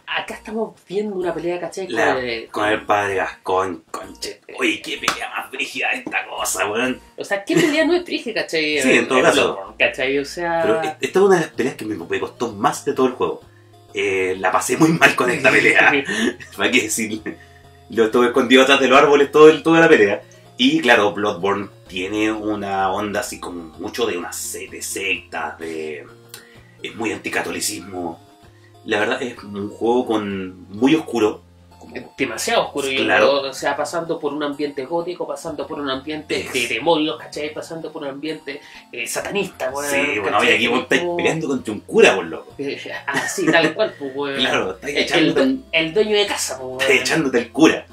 [0.55, 1.85] Estamos viendo una pelea, ¿cachai?
[1.87, 4.39] Con La- el- con el padre Gascon, conche.
[4.57, 6.97] Oye, qué pelea más brígida esta cosa, weón.
[7.17, 8.81] O sea, ¿qué pelea no es triste, cachai?
[8.81, 9.59] Sí, en todo caso.
[9.59, 10.61] O sea...
[10.63, 13.41] Pero esta es una de las peleas que me, costó más de todo el juego.
[13.93, 15.91] Eh, la pasé muy mal con esta pelea.
[16.55, 17.37] ¿Para qué decirle?
[17.89, 20.21] Lo estuve escondido atrás de los árboles todo el, toda la pelea.
[20.55, 24.29] Y claro, Bloodborne tiene una onda así como mucho de una
[24.71, 26.07] de sectas, de...
[26.81, 28.24] Es muy anticatolicismo.
[28.85, 31.41] La verdad es un juego con muy oscuro.
[32.17, 33.39] demasiado oscuro yo Claro.
[33.41, 33.49] creo.
[33.51, 37.53] o sea pasando por un ambiente gótico pasando por un ambiente Es- de demonios ¿cachai?
[37.53, 38.59] pasando por un ambiente
[38.91, 42.53] eh, satanista weón, Sí, bueno, oye, aquí vos estáis peleando contra un cura, por loco.
[42.57, 44.35] Eh, así tal cual pues, weón.
[44.39, 47.85] Claro, estáis el, echándote, el, el dueño de casa pues, weón, estáis echándote el cura.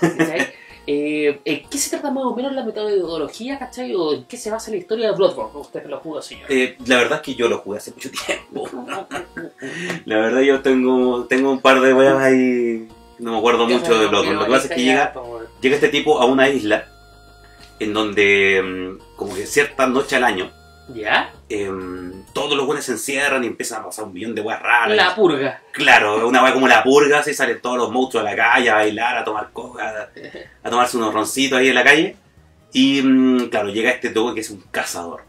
[0.00, 0.48] ¿cachai?
[0.90, 3.94] Eh, ¿En qué se trata más o menos la metodología, ¿cachai?
[3.94, 5.60] ¿O en qué se basa la historia de Bloodborne?
[5.60, 6.46] Usted que lo jugó, señor.
[6.48, 8.66] Eh, la verdad es que yo lo jugué hace mucho tiempo.
[10.06, 12.88] La verdad yo tengo, tengo un par de weas ahí.
[13.18, 14.38] No me acuerdo mucho de Bloodborne.
[14.38, 15.12] Lo que pasa es que llega,
[15.60, 16.86] llega este tipo a una isla
[17.80, 20.50] en donde mm, como que cierta noche al año
[20.88, 21.32] ¿Ya?
[21.50, 24.96] em, todos los buenos se encierran y empiezan a pasar un millón de weas raras.
[24.96, 25.62] La purga.
[25.72, 28.76] Claro, una wea como la purga, así salen todos los monstruos a la calle a
[28.76, 30.08] bailar, a tomar coca, a,
[30.66, 32.16] a tomarse unos roncitos ahí en la calle.
[32.72, 35.22] Y mm, claro, llega este toque que es un cazador.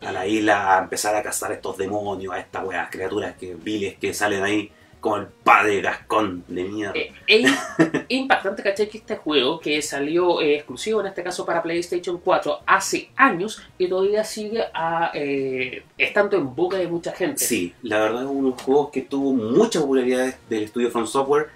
[0.00, 3.54] A la isla a empezar a cazar a estos demonios, a estas weas, criaturas que
[3.54, 6.94] viles que salen ahí, como el padre Gascón de mierda.
[6.96, 7.50] Eh, Es
[8.08, 8.88] impactante, ¿cachai?
[8.88, 13.60] Que este juego que salió eh, exclusivo en este caso para PlayStation 4 hace años
[13.76, 17.44] y todavía sigue a, eh, estando en boca de mucha gente.
[17.44, 21.06] Sí, la verdad es uno de los juegos que tuvo mucha popularidad del estudio From
[21.06, 21.48] Software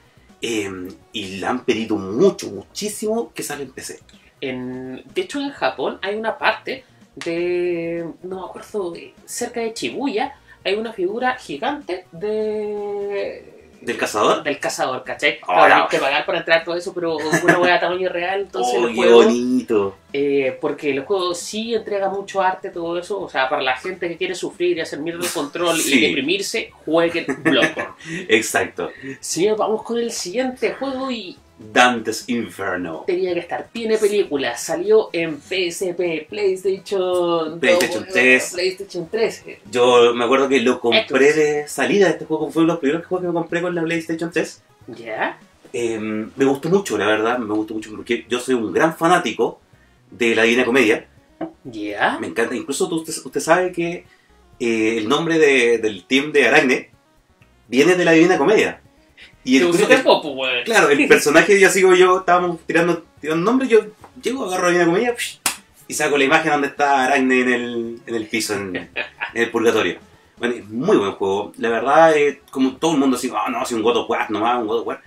[0.42, 0.68] eh,
[1.12, 4.00] y la han pedido mucho, muchísimo que sale en PC.
[4.40, 8.06] En- de hecho, en Japón hay una parte de.
[8.22, 8.92] No me acuerdo,
[9.24, 10.34] cerca de Shibuya,
[10.66, 13.52] hay una figura gigante de.
[13.80, 14.42] ¿Del cazador?
[14.42, 15.38] Del cazador, ¿cachai?
[15.46, 15.62] Oh, no.
[15.62, 18.88] hay que pagar para entrar todo eso, pero una hueá a tamaño real, entonces ¡Oh,
[18.88, 19.96] el qué bonito!
[20.12, 23.20] Eh, porque el juego sí entrega mucho arte, todo eso.
[23.20, 25.98] O sea, para la gente que quiere sufrir y hacer mierda el control Sí.
[25.98, 27.92] y deprimirse, jueguen Bloodborne.
[28.28, 28.90] Exacto.
[29.20, 33.04] Señor, vamos con el siguiente juego y Dante's Inferno.
[33.06, 33.68] tenía que estar.
[33.72, 38.50] Tiene película, salió en PSP, PlayStation, PlayStation 2, 3.
[38.54, 39.44] PlayStation 3.
[39.70, 42.08] Yo me acuerdo que lo compré de salida.
[42.10, 44.62] Este juego fue uno de los primeros juegos que me compré con la PlayStation 3.
[44.88, 45.38] ¿Ya?
[45.72, 47.38] Eh, me gustó mucho, la verdad.
[47.38, 49.60] Me gustó mucho porque yo soy un gran fanático
[50.10, 51.06] de la Divina Comedia.
[51.64, 52.18] ¿Ya?
[52.20, 52.54] Me encanta.
[52.54, 54.04] Incluso usted, usted sabe que
[54.60, 56.90] eh, el nombre de- del team de Aracne
[57.68, 58.80] viene de la Divina Comedia.
[59.46, 60.64] Y ¿Te el, popo, weón?
[60.64, 63.78] claro, el personaje yo sigo yo, estábamos tirando, tirando nombres, yo
[64.20, 65.38] llego, agarro la psh,
[65.86, 68.90] y saco la imagen donde está Aracne en el, en el piso, en, en
[69.34, 70.00] el purgatorio.
[70.36, 71.52] Bueno, es muy buen juego.
[71.58, 74.28] La verdad, eh, como todo el mundo dice, ah, no, es un God of War
[74.32, 75.00] nomás, un God of War.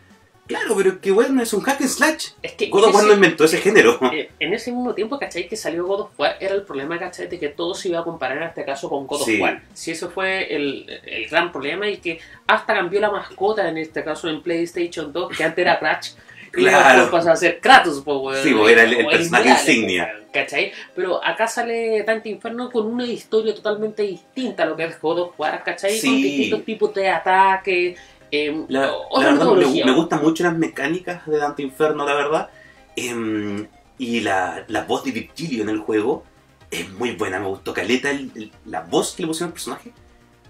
[0.50, 2.30] Claro, pero es que bueno, es un hack and slash.
[2.42, 3.98] Es que God of War no inventó ese género.
[4.14, 5.48] Eh, en ese mismo tiempo, ¿cachai?
[5.48, 7.28] Que salió God of War, era el problema, ¿cachai?
[7.28, 9.36] De que todo se iba a comparar en este caso con God Sí.
[9.36, 9.62] of War.
[9.74, 14.04] Si eso fue el, el gran problema y que hasta cambió la mascota en este
[14.04, 16.10] caso en PlayStation 2, que antes era Crash.
[16.52, 17.02] Y Claro.
[17.02, 18.42] después pasó a ser Kratos, po, weón.
[18.44, 20.12] Sí, era el- el personaje insignia.
[20.34, 20.72] ¿Cachai?
[20.96, 25.20] Pero acá sale Dante Inferno con una historia totalmente distinta a lo que es God
[25.20, 26.02] of War, ¿cachai?
[26.02, 28.00] Con distintos tipos de ataques.
[28.32, 32.14] Eh, La, otra la verdad me, me gustan mucho las mecánicas de Dante Inferno, la
[32.16, 32.50] verdad.
[32.96, 36.24] Em, y la, la voz de Virgilio en el juego
[36.72, 37.40] es muy buena.
[37.40, 39.92] Me gustó Caleta, el- el- la voz que le pusieron al personaje.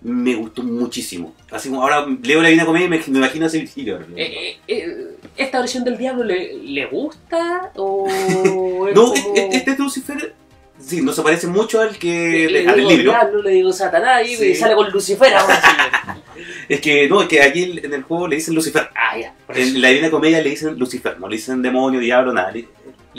[0.01, 1.33] Me gustó muchísimo.
[1.51, 3.99] Así como ahora leo la Divina Comedia y me, me imagino a ese Virgilio.
[4.15, 7.71] Eh, eh, eh, ¿Esta versión del diablo le, le gusta?
[7.75, 8.07] ¿O
[8.95, 10.35] no, como- este, este Lucifer,
[10.79, 13.11] sí, no se parece mucho al que le, al del digo libro.
[13.11, 14.55] diablo, le digo Satanás y Sí.
[14.55, 15.61] sale con Lucifer ahora.
[16.69, 18.89] Es que no, es que aquí en el juego le dicen Lucifer.
[18.95, 19.33] Ah, ya.
[19.49, 22.67] En la Divina Comedia le dicen Lucifer, no le dicen demonio, diablo, nada, le, le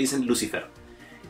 [0.02, 0.66] dicen Lucifer.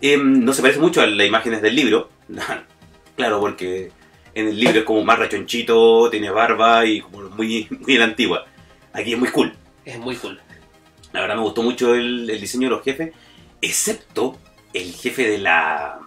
[0.00, 2.10] Em, no se parece mucho a las imágenes del libro,
[3.16, 3.90] claro, porque
[4.34, 8.44] en el libro es como más rachonchito, tiene barba y como muy, muy la antigua.
[8.92, 9.52] Aquí es muy cool.
[9.84, 10.38] Es muy cool.
[11.12, 13.12] La verdad me gustó mucho el, el diseño de los jefes,
[13.60, 14.38] excepto
[14.74, 15.98] el jefe de la...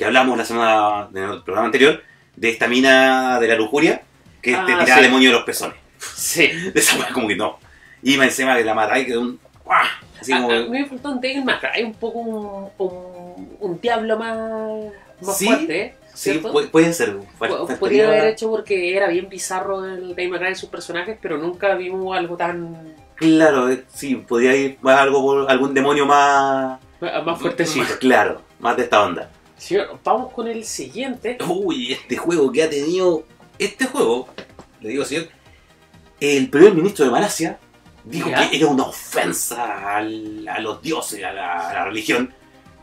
[0.00, 2.02] que hablamos la semana del programa anterior,
[2.34, 4.00] de esta mina de la lujuria,
[4.40, 5.02] que te Ah, tiraba sí.
[5.02, 5.76] demonio de los pezones.
[5.98, 6.46] Sí.
[6.72, 7.58] De esa manera como que no.
[8.02, 9.38] Y más encima que la matáis que un.
[9.62, 9.84] ¡guau!
[10.18, 10.50] Así A- como.
[10.52, 14.38] a mí me faltó un Devil May Cry, un poco un, un, un diablo más,
[15.20, 15.94] más Sí, fuerte, ¿eh?
[16.14, 17.18] Sí, puede, puede ser.
[17.78, 21.74] Podría haber hecho porque era bien bizarro el May Cry de sus personajes, pero nunca
[21.74, 26.80] vimos algo tan Claro, eh, sí, podría ir más algo algún demonio más.
[27.26, 27.84] más fuertecito.
[27.84, 29.30] más- Claro, más de esta onda.
[30.04, 31.38] Vamos con el siguiente.
[31.46, 33.24] Uy, este juego que ha tenido.
[33.58, 34.28] Este juego,
[34.80, 35.18] le digo así,
[36.20, 37.58] el primer ministro de Malasia
[38.04, 38.48] dijo ¿Ya?
[38.48, 42.32] que era una ofensa al- a los dioses, a la, a la religión.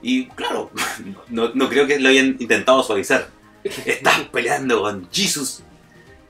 [0.03, 0.69] Y claro,
[1.29, 3.27] no, no creo que lo hayan intentado suavizar.
[3.63, 5.63] Estás peleando con Jesus.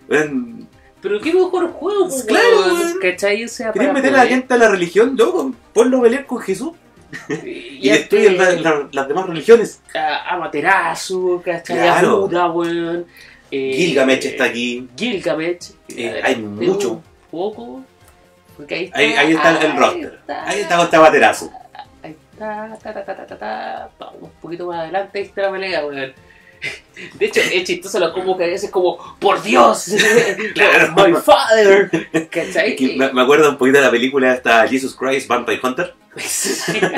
[0.10, 0.70] Weón,
[1.02, 2.74] Pero qué mejor juego, pues, Claro.
[3.02, 3.44] ¿cachai?
[3.44, 5.16] O sea, ¿Querés meter a la gente a la religión?
[5.18, 6.72] Loco, ponlo a pelear con Jesús
[7.44, 9.82] y, y destruyen la- la- las demás religiones.
[9.96, 11.78] a Amaterasu, ¿cachai?
[11.78, 12.16] Claro.
[12.16, 13.06] A Buda, weón.
[13.52, 14.88] Eh, Gilgamesh está aquí.
[14.98, 15.72] Gilgamesh.
[15.90, 17.02] Eh, hay Tengo mucho.
[17.32, 17.82] Poco.
[18.58, 20.14] Porque ahí está, Ahí, ahí está el, el ahí roster.
[20.20, 20.50] está.
[20.50, 21.52] Ahí está Gustavo Materazo.
[22.04, 23.90] Ahí está, ta, ta, ta.
[24.00, 26.14] Vamos un poquito más adelante, ahí está la pelea, weón.
[27.20, 29.92] De hecho, es chistoso lo como que a veces como, ¡por Dios!
[30.56, 30.94] Claro.
[30.96, 31.90] ¡My father!
[32.30, 32.76] ¿Cachai?
[32.76, 35.94] Que Me, me acuerdo un poquito de la película esta Jesus Christ Vampire Hunter.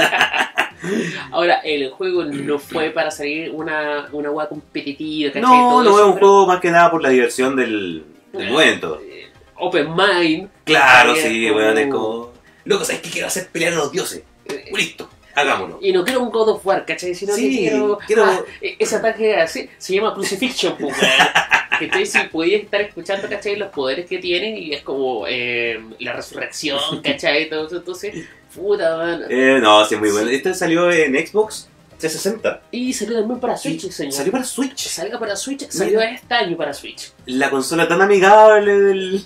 [1.32, 5.42] Ahora, el juego no fue para salir una, una hueá competitiva, ¿cachai?
[5.42, 8.52] No, no es un pero- juego más que nada por la diversión del, del Eh,
[8.52, 9.02] momento.
[9.04, 10.50] eh, Open Mind.
[10.64, 12.32] Claro, es sí, weón, es como.
[12.64, 13.50] Loco, ¿sabes qué quiero hacer?
[13.52, 14.24] Pelear a los dioses.
[14.46, 15.80] eh, Listo, hagámoslo.
[15.82, 17.16] Y no quiero un God of War, ¿cachai?
[17.16, 17.98] Sino Sí, que quiero.
[18.08, 20.96] quiero- ah, e- ese ataque así se llama Crucifixion, pues.
[21.80, 22.06] ¿Cachai?
[22.06, 23.56] Si podías estar escuchando, ¿cachai?
[23.56, 27.50] Los poderes que tienen y es como eh, la resurrección, ¿cachai?
[27.50, 29.24] Todo eso, entonces, puta, man.
[29.30, 30.30] Eh, no, sí, muy bueno.
[30.30, 32.62] Este salió en Xbox 360.
[32.72, 34.14] Y salió también para Switch, Y señor.
[34.14, 34.88] Salió para Switch.
[34.88, 37.12] Salga para Switch, salió este año para Switch.
[37.26, 39.26] La consola tan amigable del.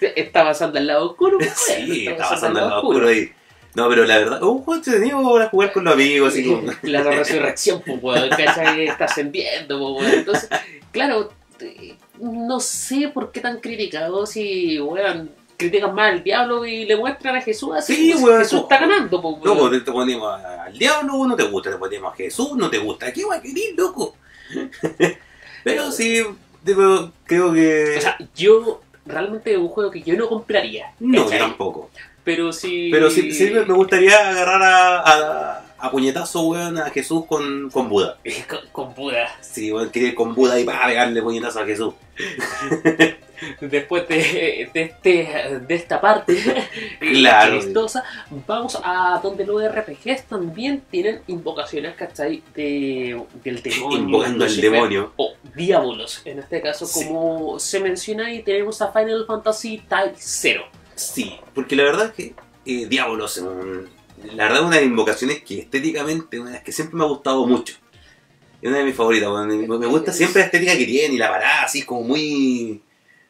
[0.00, 3.30] Está pasando al lado oscuro, sí, está pasando al lado oscuro ahí.
[3.78, 6.72] No, pero la verdad, un juego entretenido para jugar con los amigos, así como.
[6.82, 8.86] La resurrección, pues, weón, ¿cachai?
[8.88, 10.18] Está ascendiendo, pues, weón.
[10.18, 10.50] Entonces,
[10.90, 11.30] claro,
[12.18, 17.36] no sé por qué tan criticados si, weón, critican más al diablo y le muestran
[17.36, 17.94] a Jesús así.
[17.94, 18.38] Sí, pues, weón.
[18.40, 19.56] Jesús está ganando, pues, weón.
[19.56, 23.12] Loco, te, ponemos al diablo, no te gusta, te ponemos a Jesús, no te gusta.
[23.12, 24.16] ¿Qué guay querís, loco?
[25.62, 26.24] Pero sí,
[26.64, 27.94] creo que.
[27.96, 30.92] O sea, yo realmente es un juego que yo no compraría.
[30.98, 31.90] no, yo tampoco.
[32.28, 32.90] Pero sí.
[32.92, 37.88] Pero sí, sí me gustaría agarrar a, a, a puñetazo, weón, a Jesús con, con
[37.88, 38.18] Buda.
[38.48, 39.34] Con, con Buda.
[39.40, 41.94] Sí, weón, quería ir con Buda y para pegarle puñetazo a Jesús.
[43.60, 45.28] Después de, de, este,
[45.66, 46.36] de esta parte
[47.00, 47.60] Claro.
[47.60, 48.02] chistosa,
[48.48, 52.42] vamos a donde los RPGs también tienen invocaciones, ¿cachai?
[52.54, 53.98] De, del demonio.
[53.98, 55.12] Invocando al demonio.
[55.16, 57.04] O diábolos, en este caso, Sí.
[57.06, 60.64] como se menciona ahí, tenemos a Final Fantasy Type 0.
[60.98, 62.34] Sí, porque la verdad es que
[62.66, 62.86] eh,
[63.44, 63.88] un-
[64.34, 67.04] la verdad es una de las invocaciones que estéticamente, una de las que siempre me
[67.04, 67.74] ha gustado mucho.
[68.60, 71.30] Es una de mis favoritas, me, me gusta siempre la estética que tiene y la
[71.30, 72.82] parada, así como muy...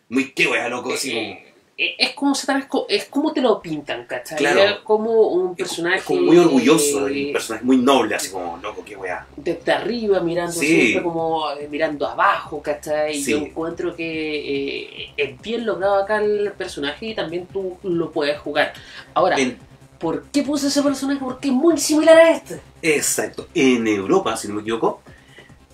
[0.08, 1.47] Muy qué wea, loco, así como...
[1.80, 4.36] Es como Satanás, es como te lo pintan, ¿cachai?
[4.36, 4.60] Claro.
[4.62, 6.02] Es como un Es personaje.
[6.04, 9.24] como muy orgulloso, y un personaje muy noble, así como, loco, qué wea.
[9.36, 10.66] desde arriba mirando Sí.
[10.66, 13.22] siempre como eh, mirando abajo, ¿cachai?
[13.22, 13.30] Sí.
[13.30, 18.38] Yo encuentro que eh, es bien logrado acá el personaje y también tú lo puedes
[18.40, 18.72] jugar.
[19.14, 19.56] Ahora, En-
[20.00, 21.20] ¿por qué puse ese personaje?
[21.20, 22.60] Porque es muy similar a este.
[22.82, 23.46] exacto.
[23.54, 25.00] En Europa, si no me equivoco,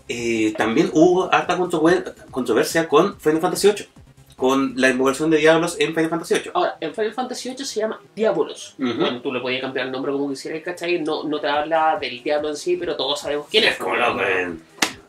[0.06, 3.88] eh, también hubo harta controver- controversia con Final Fantasy VIII.
[4.36, 6.50] Con la invocación de Diablos en Final Fantasy VIII.
[6.54, 8.74] Ahora, en Final Fantasy VIII se llama Diabolos.
[8.78, 11.00] Bueno, tú le podías cambiar el nombre como quisieras, ¿cachai?
[11.00, 13.76] No, no te habla del diablo en sí, pero todos sabemos quién es.
[13.76, 13.94] como.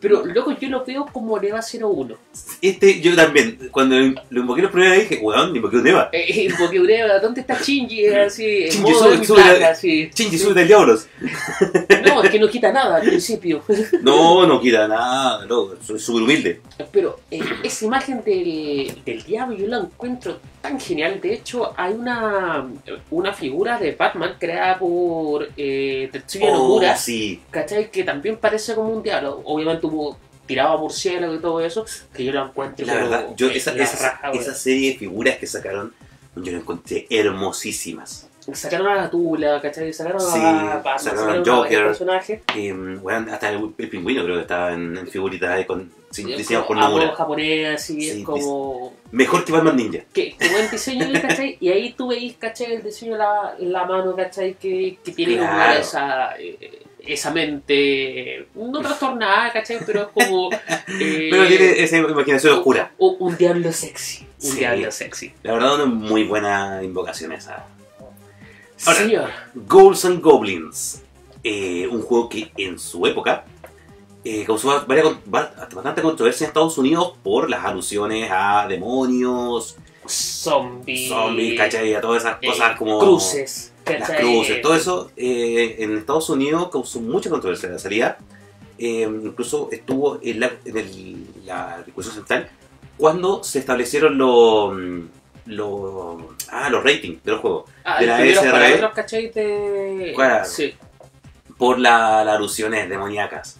[0.07, 2.15] Pero, loco, yo lo veo como Neva 01.
[2.61, 3.95] Este, yo también, cuando
[4.29, 6.09] lo invoqué la primera vez dije, weón, invoqué un Eva.
[6.11, 8.05] Eh, porque Ureva, ¿dónde está Shinji?
[8.13, 10.11] Así, Shinji, sube- sube black, la- así.
[10.13, 11.07] Shinji, súbete al Diablos.
[12.05, 13.63] No, es que no quita nada al principio.
[14.03, 16.61] No, no quita nada, loco, soy súper humilde.
[16.91, 21.19] Pero eh, esa imagen del, del diablo yo la encuentro tan genial.
[21.21, 22.67] De hecho, hay una,
[23.11, 27.41] una figura de Batman creada por eh, Tetsuya Oh, Nomura, sí.
[27.51, 27.89] ¿cachai?
[27.91, 29.41] Que también parece como un diablo.
[29.45, 33.73] Obviamente hubo tiraba murciélago y todo eso, que yo la encuentro La verdad, yo esa,
[33.73, 34.43] la esa, raja, weón.
[34.43, 35.91] esa serie de figuras que sacaron,
[36.35, 38.29] yo la encontré hermosísimas.
[38.53, 39.91] Sacaron a la Tula, ¿cachai?
[39.91, 41.85] Sacaron Sí, a Batman, sacaron a a varios Joker.
[41.87, 42.41] personajes.
[42.55, 42.75] Eh,
[43.31, 45.91] hasta el, el pingüino creo que estaba en, en figuritas con,
[46.23, 47.13] diseñados por Nomura.
[47.15, 48.93] japonés, Sí, es como...
[49.11, 49.99] Mejor que Batman Ninja.
[50.13, 51.57] Que, que buen diseño, ¿cachai?
[51.59, 52.73] Y ahí tú veis, ¿cachai?
[52.73, 54.55] El diseño de la, la mano, ¿cachai?
[54.55, 59.77] Que, que tiene como esa, eh, esa mente, no trastornada, ¿cachai?
[59.85, 60.49] Pero es como...
[60.99, 62.91] eh, Pero tiene esa imaginación oscura.
[62.97, 64.25] Un, un diablo sexy.
[64.43, 64.57] Un Sí.
[64.59, 65.33] diablo sexy.
[65.43, 67.65] La verdad, una muy buena invocación esa.
[68.85, 69.29] Ahora, Señor.
[69.53, 71.01] Ghouls and Goblins.
[71.47, 73.45] eh, un juego que en su época
[74.25, 81.07] eh, causó varias bastante controversia en Estados Unidos por las alusiones a demonios, Zombie.
[81.07, 81.93] zombies, ¿cachai?
[81.95, 82.99] A todas esas eh, cosas como.
[82.99, 83.71] Cruces.
[83.85, 88.17] Las cruces, todo eso eh, en Estados Unidos causó mucha controversia de la salida.
[88.77, 92.49] Eh, incluso estuvo en, la, en el- la discusión central
[92.97, 94.75] cuando se establecieron los
[95.45, 96.17] los
[96.49, 98.17] ah, los ratings de los juegos Ah, de la.
[100.15, 100.45] Claro.
[100.45, 100.73] Sí.
[101.57, 103.59] por la- las alusiones demoníacas.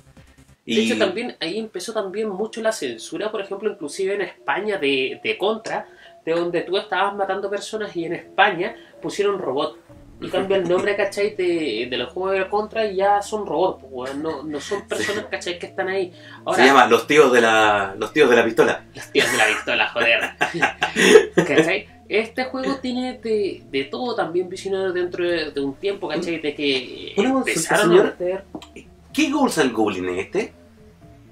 [0.66, 5.20] De hecho, también ahí empezó también mucho la censura, por ejemplo, inclusive en España de,
[5.24, 5.88] de Contra,
[6.26, 9.78] de donde tú estabas matando personas y en España pusieron robot.
[10.22, 11.36] Y cambia el nombre, ¿cachai?
[11.36, 15.26] De, de los juegos de Contra y ya son robots, pues, no, no son personas,
[15.30, 15.60] ¿cachai?
[15.60, 16.14] Que están ahí.
[16.46, 18.86] Ahora, se llama los tíos de la los tíos de la pistola.
[18.96, 20.20] Los tíos de la pistola, joder.
[21.36, 21.88] ¿Cachai?
[22.08, 26.40] Este juego tiene de, de todo también visionario dentro de, de un tiempo, ¿cachai?
[26.40, 28.46] De que empezaron a meter...
[29.16, 30.54] ¿Qué Ghouls and Goblin es este?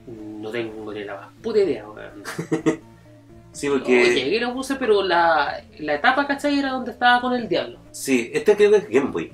[0.08, 2.24] No tengo ni la más puta idea, weón.
[3.54, 6.58] Sí, Oye, porque llegué y lo puse, pero la, la etapa, ¿cachai?
[6.58, 7.78] Era donde estaba con el diablo.
[7.92, 9.32] sí, este creo que es Game Boy.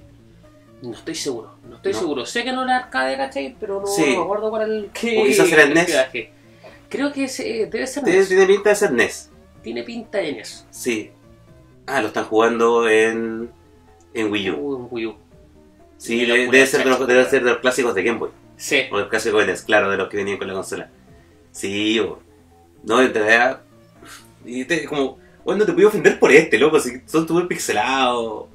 [0.82, 2.00] No estoy seguro, no estoy No.
[2.00, 2.26] seguro.
[2.26, 3.56] Sé que no era arcade, ¿cachai?
[3.58, 4.02] Pero no, Sí.
[4.10, 5.22] no me acuerdo para el que...
[5.22, 5.96] O quizás era el el NES.
[6.90, 8.28] Creo que ese, debe ser Tiene, NES.
[8.28, 9.30] tiene pinta de ser NES.
[9.64, 10.66] Tiene pinta de NES.
[10.70, 11.12] Sí.
[11.88, 13.50] Ah, lo están jugando en
[14.14, 14.56] en Wii U.
[14.58, 15.16] Uh, en Wii U.
[16.00, 18.30] Sí, de- debe ser, de los, debe ser de los clásicos de Game Boy.
[18.56, 18.84] Sí.
[18.92, 20.90] O de los clásicos de NES, claro, de los que venían con la consola.
[21.52, 22.20] Sí, o-
[22.84, 23.62] no, en realidad.
[24.46, 28.46] Y te, como, bueno, no te puedo ofender por este, loco, si son súper pixelados.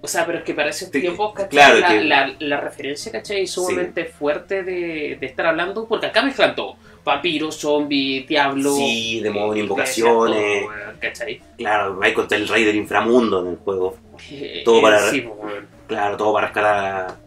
[0.00, 1.48] O sea, pero es que para esos tiempos, ¿cachai?
[1.50, 3.42] claro la, que- la, la referencia, ¿cachai?
[3.44, 6.76] Es sumamente fuerte de, de estar hablando, porque acá mezclan todo.
[7.04, 8.74] Vampiros, zombies, diablo.
[8.76, 10.62] Sí, demonios, eh, invocaciones.
[10.62, 11.40] todo, ¿Cachai?
[11.58, 13.96] Claro, hay contra el rey del inframundo en el juego.
[14.30, 15.73] Eh, Todo eh, para- Sí, pues, weón.
[15.86, 17.18] Claro, todo para rescatar a,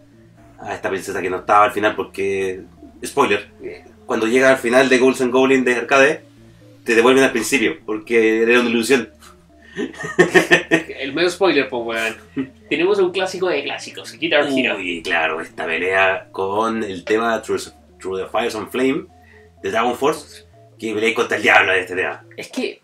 [0.59, 2.63] a esta princesa que no estaba al final porque...
[3.05, 3.51] Spoiler,
[4.07, 6.23] cuando llega al final de Ghouls and Goblin de arcade,
[6.83, 9.09] te devuelven al principio, porque era una ilusión.
[10.99, 12.49] El medio spoiler, pues, weón.
[12.67, 14.77] Tenemos un clásico de clásicos, Guitar Hero.
[14.77, 19.05] Uy, claro, esta pelea con el tema Through, Through the Fires and Flame
[19.61, 20.47] de Dragon Force,
[20.79, 22.25] que peleé contra el diablo de este tema.
[22.35, 22.81] Es que,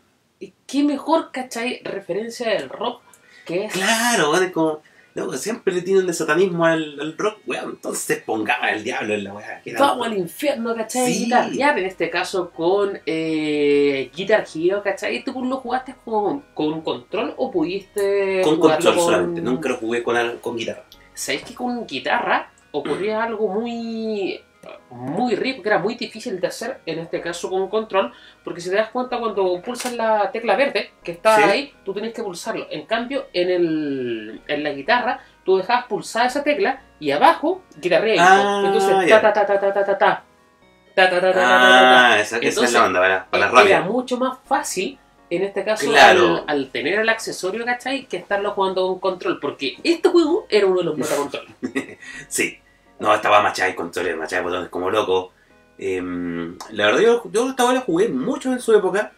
[0.68, 1.82] ¿qué mejor, cachai?
[1.84, 3.02] Referencia del rock
[3.46, 3.74] que es.
[3.74, 4.82] Claro, es como...
[5.16, 9.24] Loco, siempre le tienen de satanismo al, al rock, weón, entonces pongamos al diablo en
[9.26, 9.62] la weá.
[9.78, 11.14] Vamos al infierno, ¿cachai?
[11.14, 11.24] Sí.
[11.26, 15.24] Guitarrear, en este caso con eh, Guitar Hero, ¿cachai?
[15.24, 20.02] ¿Tú lo jugaste con, con control o pudiste Con control con- solamente, nunca lo jugué
[20.02, 20.84] con, con guitarra.
[21.14, 24.40] ¿Sabéis que con guitarra ocurría algo muy
[24.90, 28.70] muy rico, que era muy difícil de hacer, en este caso con control, porque si
[28.70, 31.44] te das cuenta cuando pulsas la tecla verde que está ¿Sí?
[31.44, 32.68] ahí, tú tienes que pulsarlo.
[32.70, 38.24] En cambio, en, el, en la guitarra, tú dejabas pulsada esa tecla y abajo guitarrea.
[38.24, 39.22] Ah, Entonces, yeah.
[39.22, 40.24] ta ta ta ta ta ta ta.
[40.96, 45.00] Ta, ta, ta, ah, esa, es la onda, para, para la Era mucho más fácil,
[45.28, 46.44] en este caso, claro.
[46.48, 48.06] al, al, tener el accesorio, ¿cachai?
[48.06, 51.48] Que estarlo jugando con control, porque este juego era uno de los meta control.
[52.28, 52.60] sí,
[53.00, 55.34] no, estaba machada y controles, machada de botones como loco.
[55.78, 59.12] Em, la verdad, yo, yo esta bola jugué mucho en su época.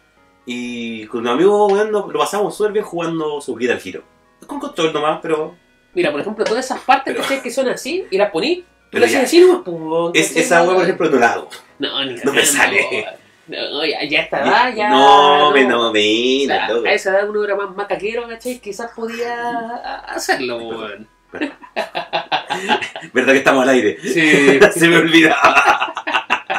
[0.46, 4.02] Y con mis amigos jugando, lo pasamos súper bien jugando su Guitar Hero.
[4.46, 5.54] Con control nomás, pero.
[5.94, 7.42] Mira, por ejemplo, todas esas partes Pero- ¿cachai?
[7.42, 9.22] que son así, y las poní, tú Pero las ya.
[9.22, 10.42] hacías así nomás, pum, Es, ¿cachai?
[10.42, 11.48] esa hueá, por ejemplo, no la hago.
[11.78, 13.06] No, ni no me sale.
[13.48, 14.90] No, ya, ya está, edad, ya.
[14.90, 16.86] no, me no, mira, O sea, loco.
[16.88, 18.58] a esa edad uno era más macaquero, ¿cachai?
[18.60, 21.08] Quizás podía hacerlo, weón.
[23.12, 23.98] ¿Verdad que estamos al aire?
[24.02, 25.92] Sí, Se me olvidaba.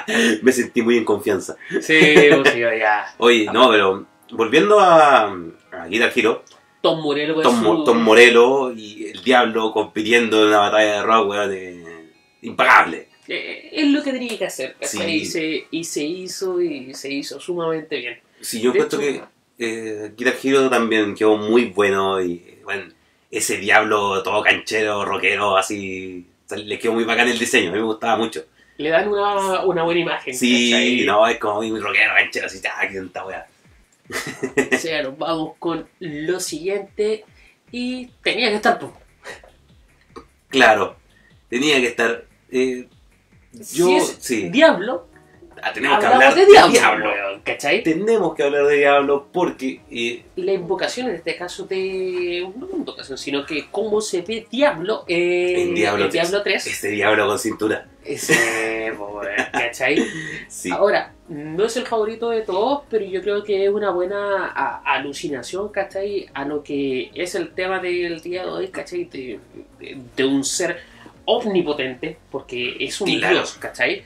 [0.42, 1.56] me sentí muy en confianza.
[1.82, 1.98] sí,
[2.42, 3.14] pues sí, ya.
[3.18, 5.26] Oye, no, pero volviendo a,
[5.72, 6.44] a Guitar Hero,
[6.82, 11.30] Tom Morello Tom, su- Tom Morello y el Diablo compitiendo en una batalla de rock,
[11.30, 12.10] weón, de-
[12.42, 13.10] impagable.
[13.28, 14.76] Eh, es lo que tenía que hacer.
[14.82, 15.02] Sí.
[15.04, 18.20] Y, se, y se hizo y se hizo sumamente bien.
[18.40, 19.22] Sí, yo encuentro que
[19.60, 22.94] eh, Guitar Hero también quedó muy bueno y, bueno,
[23.30, 27.74] ese Diablo todo canchero, rockero, así, o sea, le quedó muy bacán el diseño, a
[27.74, 28.46] mí me gustaba mucho.
[28.78, 30.36] Le dan una, una buena imagen.
[30.36, 31.06] Sí, ¿cachai?
[31.06, 33.48] no, es como muy rockero, canchero, así, ah, qué tanta weá.
[34.74, 37.26] O sea, nos vamos con lo siguiente.
[37.72, 38.80] Y tenía que estar.
[38.80, 38.92] pues.
[40.50, 40.96] Claro,
[41.50, 42.24] tenía que estar...
[42.52, 42.88] eh,
[43.52, 44.50] yo, si es sí.
[44.50, 45.08] Diablo,
[45.68, 47.06] Ah, tenemos que hablar de de Diablo, Diablo.
[47.12, 47.84] weón, ¿cachai?
[47.84, 52.48] Tenemos que hablar de Diablo porque eh, La invocación en este caso de.
[52.56, 56.68] No una invocación, sino que cómo se ve Diablo En Diablo en Diablo 3.
[56.68, 57.88] este Diablo con cintura.
[58.04, 59.98] Ese, weón, ¿cachai?
[60.48, 60.70] Sí.
[60.72, 64.82] Ahora, no es el favorito de todos, pero yo creo que es una buena a-
[64.96, 66.28] alucinación, ¿cachai?
[66.34, 69.06] A lo que es el tema del día de hoy, ¿cachai?
[69.06, 69.40] De,
[69.80, 70.78] de- de un ser
[71.26, 73.36] omnipotente, porque es un Claro.
[73.36, 74.04] dios, ¿cachai?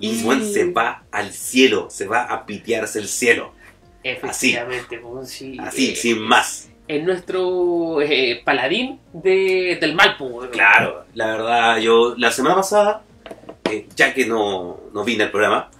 [0.00, 3.52] Y Juan se va al cielo, se va a pitearse el cielo.
[4.02, 6.68] Efectivamente, pues, sí, Así, eh, sin más.
[6.88, 10.16] Es nuestro eh, paladín de, del mal.
[10.50, 13.02] Claro, la verdad, yo la semana pasada,
[13.70, 15.70] eh, ya que no, no vine al programa,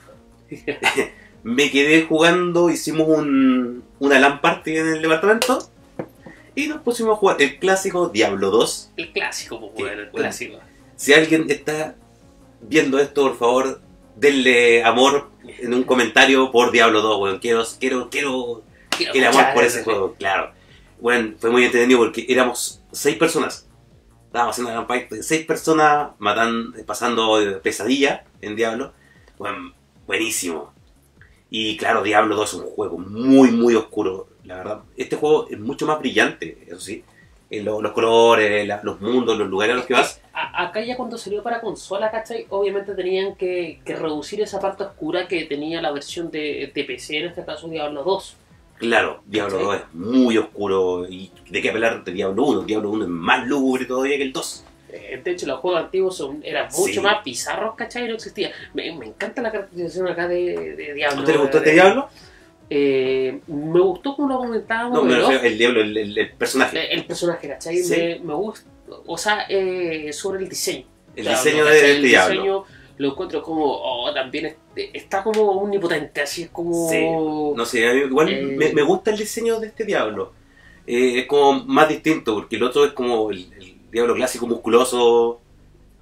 [1.43, 5.71] me quedé jugando, hicimos un, una LAN party en el departamento
[6.55, 8.93] y nos pusimos a jugar el clásico Diablo 2.
[8.97, 10.13] El clásico, pues, Sí, weón, el bueno.
[10.13, 10.59] clásico.
[10.97, 11.97] Si alguien está
[12.61, 13.81] viendo esto, por favor,
[14.21, 17.39] denle amor en un comentario por Diablo 2, weón.
[17.39, 18.63] Quiero, quiero, quiero
[19.09, 20.53] Quiero el amor por ese juego, claro.
[21.01, 23.67] Bueno, fue muy entretenido porque éramos seis personas.
[24.27, 28.93] Estábamos haciendo una campaña de seis personas matando, pasando pesadilla en Diablo.
[29.39, 29.73] Bueno,
[30.07, 30.73] buenísimo.
[31.49, 34.29] Y claro, Diablo 2 es un juego muy, muy oscuro.
[34.45, 37.03] La verdad, este juego es mucho más brillante, eso sí.
[37.51, 40.21] Lo- los colores, la- los mundos, los lugares a los que vas.
[40.33, 42.47] A- acá ya cuando salió para consola, ¿cachai?
[42.51, 47.19] Obviamente tenían que, que reducir esa parte oscura que tenía la versión de, de PC,
[47.19, 48.37] en este caso Diablo 2.
[48.79, 49.65] Claro, Diablo Sí.
[49.65, 51.07] 2 es muy oscuro.
[51.09, 52.61] ¿Y de qué hablar de Diablo 1?
[52.63, 54.65] Diablo 1 es más lúgubre todavía que el 2.
[54.93, 57.01] Eh, De hecho, los juegos antiguos son, eran mucho Sí.
[57.01, 58.07] más bizarros, ¿cachai?
[58.09, 58.53] No existía.
[58.75, 61.19] Me, me encanta la caracterización acá de, de Diablo.
[61.19, 62.09] ¿A usted le gustó este Eh, Diablo?
[62.71, 65.05] Eh, me gustó como lo comentábamos.
[65.05, 66.93] No, refiero el Diablo, el, el- el personaje.
[66.93, 67.79] el, el personaje, ¿cachai?
[67.79, 67.95] Sí.
[67.97, 68.69] Me, me gusta.
[69.07, 70.87] O sea, eh, sobre el diseño.
[71.17, 71.81] El Claro, diseño ¿cachai?
[71.81, 72.35] de este Diablo.
[72.35, 72.65] diseño
[72.99, 74.57] lo encuentro como, oh, también es-
[74.93, 76.89] está como omnipotente, así es como...
[76.91, 77.01] Sí,
[77.57, 78.43] No sé, a mí igual Eh.
[78.43, 80.33] me, me gusta el diseño de este Diablo.
[80.87, 83.49] Eh, es como más distinto, porque el otro es como el
[83.91, 85.41] Diablo clásico musculoso.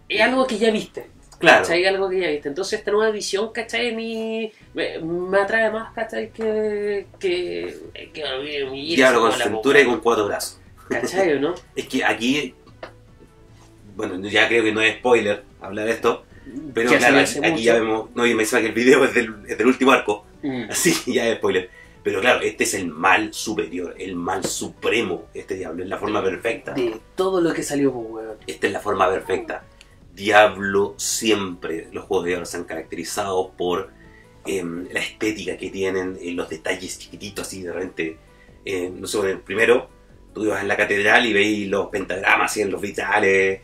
[0.09, 1.07] Es algo que ya viste,
[1.39, 1.85] Claro, ¿cachai?
[1.87, 2.49] Algo que ya viste.
[2.49, 3.95] Entonces esta nueva visión, ¿cachai?
[3.95, 6.31] Mi, me, me atrae más, ¿cachai?
[6.33, 7.07] Que...
[7.21, 7.77] que,
[8.13, 8.25] que
[8.71, 10.61] mi- Diablo con cintura y con cuatro brazos.
[10.89, 11.55] ¿Cachai, no?
[11.77, 12.55] Es que aquí,
[13.95, 16.25] bueno, ya creo que no es spoiler hablar de esto,
[16.75, 17.57] pero Ya claro, aquí, mucho.
[17.63, 20.71] ya vemos, no, y me que el video es del, es del último arco, Mm.
[20.71, 21.69] así ya es spoiler.
[22.05, 26.23] Pero claro, este es el mal superior, el mal supremo, este Diablo, es la forma
[26.23, 26.73] perfecta.
[26.75, 28.37] De todo lo que salió, pues, weón.
[28.47, 29.65] Esta es la forma perfecta.
[30.19, 33.91] Diablo siempre, los juegos de Diablo se han caracterizado por
[34.47, 38.19] em, la estética que tienen, eh, los detalles chiquititos así de repente.
[38.65, 39.89] eh, no sé, el primero,
[40.35, 43.61] tú ibas en la catedral y veis los pentagramas así en los vitrales.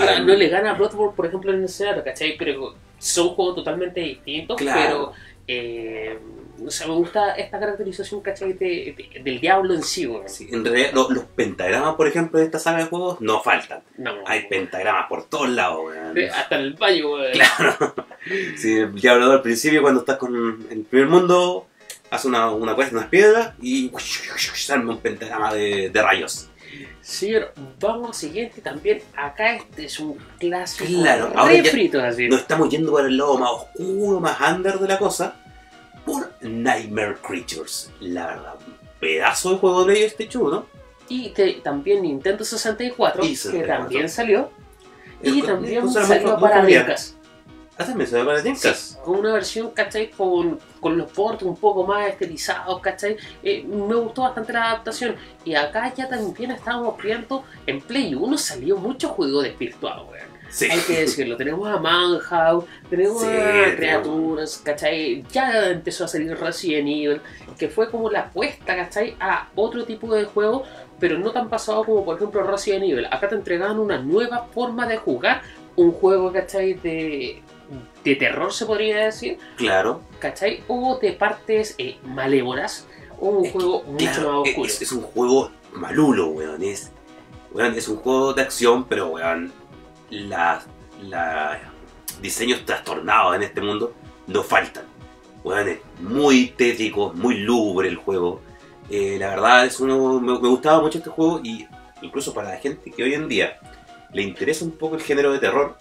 [0.00, 2.36] Ahora, em, no le gana a Bloodborne, por ejemplo, en ese lado, ¿cachai?
[2.38, 5.12] Pero son juegos totalmente distintos, Claro.
[5.46, 6.37] pero...
[6.60, 8.52] Eh, o sea, me gusta esta caracterización, ¿cachai?
[8.54, 12.46] De- de- del diablo en sí, sí, en realidad, lo- los pentagramas, por ejemplo, de
[12.46, 13.82] esta saga de juegos no faltan.
[13.96, 15.92] No, Hay pentagramas por todos lados.
[16.16, 17.32] Eh, Hasta en el baño, weón.
[17.32, 17.94] Claro.
[18.58, 20.34] Sí, el Diablo 2 al principio, cuando estás con
[20.70, 21.66] el primer mundo,
[22.10, 26.48] hace una, una cuesta, unas piedras y se arma un pentagrama de, de rayos.
[27.00, 29.00] Señor, vamos al siguiente también.
[29.16, 31.70] Acá este es un clásico Claro, ahora ya-
[32.08, 32.28] así.
[32.28, 35.36] Nos estamos yendo para el lado más oscuro, más under de la cosa,
[36.12, 37.90] por Nightmare Creatures.
[38.00, 40.66] La verdad, un pedazo de juego de PlayStation 1.
[41.10, 43.82] Y te- también Nintendo 64, Y que 64.
[43.84, 44.50] también salió.
[45.22, 46.62] Y también salió para.
[46.62, 47.16] Dreamcast.
[47.80, 48.98] Ah, también salió para Dreamcast.
[49.00, 50.10] Con una versión, ¿cachai?
[50.10, 53.16] Con, con los ports un poco más estilizados, ¿cachai?
[53.42, 55.14] Eh, me gustó bastante la adaptación.
[55.44, 60.27] Y acá ya también estábamos viendo, en Play 1 salió mucho juego desvirtuado, weón.
[60.50, 60.66] Sí.
[60.70, 65.22] Hay que decirlo, tenemos a Manhouse, tenemos Sí, a criaturas, ¿cachai?
[65.30, 67.20] Ya empezó a salir Resident Evil,
[67.58, 69.14] que fue como la apuesta, ¿cachai?
[69.20, 70.62] A otro tipo de juego,
[70.98, 73.06] pero no tan pasado como por ejemplo Resident Evil.
[73.10, 75.42] Acá te entregaban una nueva forma de jugar
[75.76, 76.74] un juego, ¿cachai?
[76.74, 77.42] De,
[78.02, 80.00] de terror se podría decir, Claro.
[80.18, 80.64] ¿cachai?
[80.66, 82.86] O de partes eh, malévolas,
[83.20, 84.66] o un Es que, juego mucho Claro, más oscuro.
[84.66, 86.62] es, es un juego malulo, weón.
[86.62, 86.90] Es,
[87.52, 89.52] weón, es un juego de acción, pero weón,
[90.10, 90.62] la
[92.20, 93.94] diseños trastornados en este mundo
[94.26, 94.84] no faltan.
[95.66, 98.42] Es muy tétrico, muy lúgubre el juego.
[98.90, 101.66] Eh, la verdad es uno, me, me gustaba mucho este juego y
[102.02, 103.58] incluso para la gente que hoy en día
[104.12, 105.78] le interesa un poco el género de terror,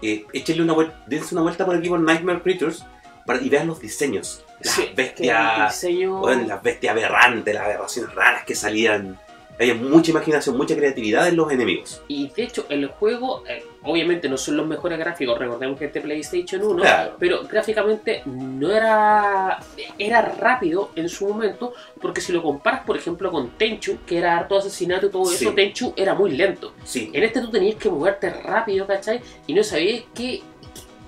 [0.00, 2.84] eh, échenle una vuelta, dense una vuelta por aquí por Nightmare Creatures
[3.26, 4.44] para, y vean los diseños.
[4.60, 6.18] Las Sí, bestias diseño...
[6.18, 9.18] bueno, las bestias aberrantes, las aberraciones raras que salían.
[9.58, 12.00] Haya mucha imaginación, mucha creatividad en los enemigos.
[12.08, 16.00] Y de hecho, el juego, eh, obviamente no son los mejores gráficos, recordemos que este
[16.00, 17.16] PlayStation 1, Claro.
[17.18, 19.58] pero gráficamente no era.
[19.98, 24.36] Era rápido en su momento, porque si lo comparas, por ejemplo, con Tenchu, que era
[24.38, 25.44] harto asesinato y todo Sí.
[25.44, 26.72] eso, Tenchu era muy lento.
[26.84, 27.10] Sí.
[27.12, 29.20] En este tú tenías que moverte rápido, ¿cachai?
[29.46, 30.42] Y no sabías qué,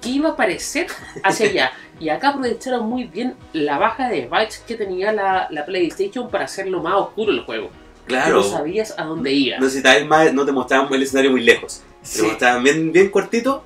[0.00, 0.86] qué iba a aparecer
[1.22, 1.72] hacia allá.
[2.00, 6.44] Y acá aprovecharon muy bien la baja de bytes que tenía la, la PlayStation para
[6.46, 7.70] hacerlo más oscuro el juego.
[8.10, 8.36] Claro.
[8.36, 9.60] No sabías a dónde ibas.
[9.60, 11.82] No necesitabas más, no te mostraban el escenario muy lejos.
[12.02, 12.20] Sí.
[12.22, 13.64] Te mostraban bien, bien cortito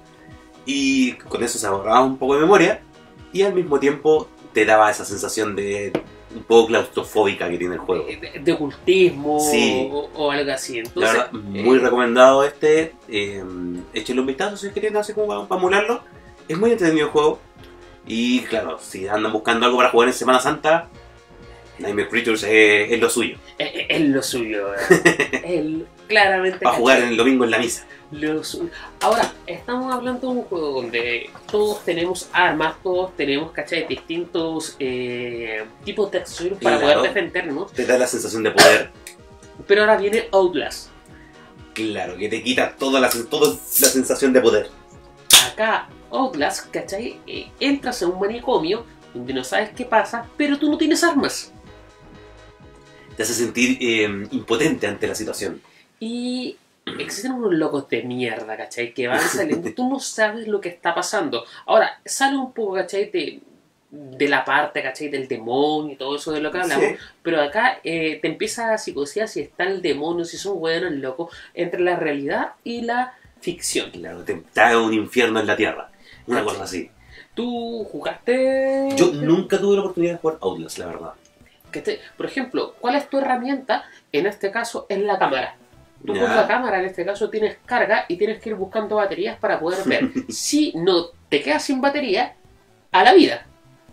[0.67, 2.81] y con eso se ahorraba un poco de memoria
[3.33, 5.93] y al mismo tiempo te daba esa sensación de
[6.35, 8.07] un poco claustrofóbica que tiene el juego.
[8.07, 9.89] de, de ocultismo Sí.
[9.93, 10.83] o, o algo así.
[10.95, 12.95] La verdad, muy eh, recomendado este.
[13.09, 13.43] Eh,
[13.93, 16.01] échenle un vistazo si quieren, así como para, para emularlo.
[16.49, 17.39] Es muy entretenido el juego.
[18.07, 20.89] Y claro, si andan buscando algo para jugar en Semana Santa,
[21.79, 23.37] Nightmare Creatures es, es lo suyo.
[23.59, 24.69] es, lo suyo.
[25.45, 26.59] El- claramente.
[26.59, 26.81] Para ¿cachai?
[26.81, 27.85] jugar el domingo en la misa.
[28.13, 28.69] Lo suyo.
[29.01, 33.89] Ahora, estamos hablando de un juego donde todos tenemos armas, todos tenemos, ¿cachai?
[33.89, 36.99] Distintos eh, tipos de accesorios para Claro.
[37.01, 37.73] poder defendernos.
[37.73, 38.91] Te da la sensación de poder.
[39.67, 40.89] Pero ahora viene Outlast.
[41.73, 43.57] Claro, que te quita toda la, toda la
[43.89, 44.69] sensación de poder.
[45.53, 47.19] Acá, Outlast, ¿cachai?
[47.27, 51.53] Eh, entras en un manicomio donde no sabes qué pasa, pero tú no tienes armas.
[53.17, 55.61] Te hace sentir eh, impotente ante la situación.
[56.01, 56.57] Y
[56.99, 58.93] existen unos locos de mierda, ¿cachai?
[58.93, 61.45] Que van saliendo, tú no sabes lo que está pasando.
[61.67, 63.11] Ahora, sale un poco, ¿cachai?
[63.11, 63.41] De,
[63.91, 65.09] de la parte, ¿cachai?
[65.09, 66.87] Del demonio y todo eso de lo que hablamos.
[66.87, 66.97] Sí.
[67.23, 71.35] Pero acá eh, te empieza a psicosear si está el demonio, si son buenos, locos,
[71.55, 73.91] entre la realidad y la ficción.
[73.91, 75.91] Claro, te da un infierno en la tierra.
[76.27, 76.91] Una cosa así.
[77.35, 78.91] ¿Tú jugaste?
[78.97, 81.13] Yo nunca tuve la oportunidad de jugar Outlast, la verdad.
[81.75, 81.99] ¿Cachai?
[82.17, 83.85] Por ejemplo, ¿cuál es tu herramienta?
[84.13, 85.57] En este caso es la cámara.
[86.07, 89.39] Tú con la cámara en este caso tienes carga y tienes que ir buscando baterías
[89.39, 90.11] para poder ver.
[90.29, 92.35] si no te quedas sin batería,
[92.93, 93.47] a la vida.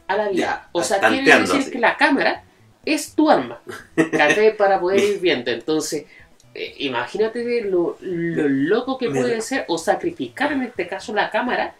[0.07, 0.69] A la vida.
[0.73, 1.71] O sea, quiere decir así.
[1.71, 2.43] que la cámara
[2.85, 3.61] es tu arma.
[3.95, 4.55] ¿cachai?
[4.57, 5.51] para poder ir viendo.
[5.51, 6.05] Entonces,
[6.53, 11.75] eh, imagínate lo, lo loco que puede ser o sacrificar en este caso la cámara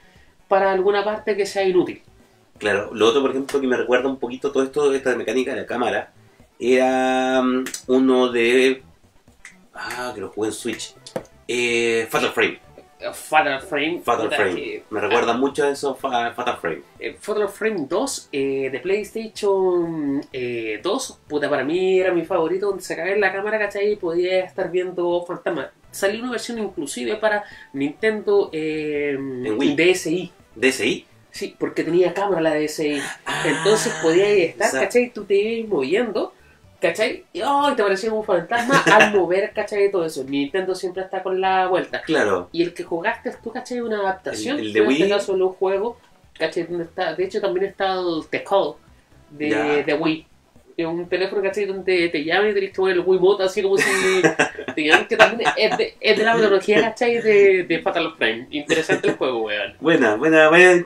[0.47, 2.01] para alguna parte que sea inútil.
[2.61, 5.61] Claro, lo otro, por ejemplo, que me recuerda un poquito todo esto, esta mecánica de
[5.61, 6.13] la cámara,
[6.59, 8.83] era mm, uno de...
[9.73, 10.93] Ah, que lo jugué en Switch.
[11.47, 12.59] Eh, Fatal Frame.
[13.13, 14.01] Fatal Frame.
[14.05, 14.53] Fatal Frame.
[14.55, 16.83] que- Me recuerda mucho a eso, Fa- Fatal Frame.
[16.99, 22.67] Eh, Fatal Frame 2 eh, de PlayStation eh, 2, puta, para mí era mi favorito,
[22.67, 23.93] donde se en la cámara, ¿cachai?
[23.93, 25.69] Y podía estar viendo fantasmas.
[25.89, 27.43] Salió una versión inclusive para
[27.73, 29.17] Nintendo eh.
[29.75, 30.31] DSi.
[30.55, 31.07] DSI.
[31.31, 33.01] Sí, porque tenía cámara la DSi.
[33.25, 34.85] Ah, Entonces podías estar, exacto.
[34.87, 35.09] ¿cachai?
[35.13, 36.33] Tú te ibas moviendo,
[36.81, 37.23] ¿cachai?
[37.31, 37.73] Y ¡ay!
[37.75, 39.89] te parecía un fantasma al mover, ¿cachai?
[39.91, 40.23] Todo eso.
[40.25, 42.01] Nintendo siempre está con la vuelta.
[42.01, 42.49] Claro.
[42.51, 43.79] Y el que jugaste tú, ¿cachai?
[43.79, 44.59] Una adaptación.
[44.59, 45.09] El- el de en este Wii.
[45.11, 45.97] caso, un juego,
[46.37, 46.63] ¿cachai?
[46.63, 48.73] Donde está, de hecho, también está el The Call
[49.29, 50.27] de, Wii.
[50.77, 51.65] Es un teléfono, ¿cachai?
[51.65, 53.85] Donde te llaman y tenés que poner el Wiimote así como si
[54.75, 57.21] te llaman, que también es de, es de la metodología, ¿cachai?
[57.21, 58.47] De, de Fatal Frame.
[58.51, 59.75] Interesante el juego, weón.
[59.79, 60.83] Buena, buena, buena.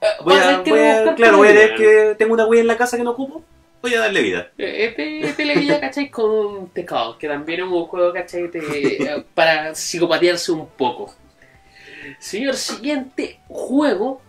[0.00, 2.76] Eh, Voy a, voy a- claro, voy a ver que tengo una Wii en la
[2.76, 3.42] casa que no ocupo.
[3.82, 4.50] Voy a darle vida.
[4.58, 6.10] Eh, Es de televilla, ¿cachai?
[6.10, 8.50] Con The Call, que también es un juego, ¿cachai?
[8.54, 11.14] Eh, para psicopatearse un poco.
[12.18, 14.20] Señor, siguiente juego.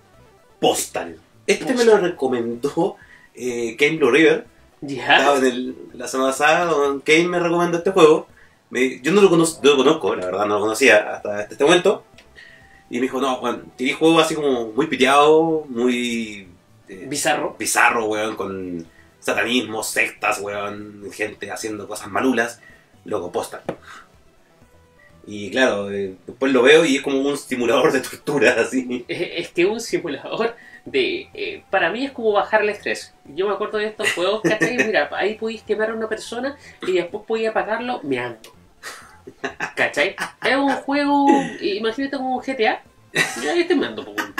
[0.59, 1.17] Postal.
[1.47, 2.95] Este me lo recomendó
[3.33, 4.45] eh, Kane Blue River.
[4.81, 5.33] Ya.
[5.37, 8.27] El- la semana pasada, don Kane me recomendó este juego.
[8.69, 11.63] Me- yo no lo, conozco, no lo conozco, la verdad, no lo conocía hasta este
[11.63, 12.03] momento.
[12.89, 16.47] Y me dijo, no, Juan, tiene juego así como muy piteado, muy
[16.87, 17.55] eh, Bizarro.
[17.57, 18.85] bizarro, weón, con
[19.19, 22.61] satanismo, sectas, weón, gente haciendo cosas malulas.
[23.05, 23.61] Loco, Postal.
[25.27, 29.03] Y claro, eh, después lo veo y es como un simulador de tortura, así.
[29.07, 30.55] Es que un simulador
[30.85, 31.29] de.
[31.33, 33.13] eh, para mí es como bajar el estrés.
[33.25, 34.77] Yo me acuerdo de estos juegos, ¿cachai?
[34.77, 36.55] Mira, ahí podéis quemar a una persona
[36.85, 38.54] y después podéis apagarlo meando.
[39.75, 40.15] ¿Cachai?
[40.43, 41.27] Es un juego.
[41.61, 42.81] Imagínate como un GTA.
[43.41, 44.33] Yo ahí po, weón.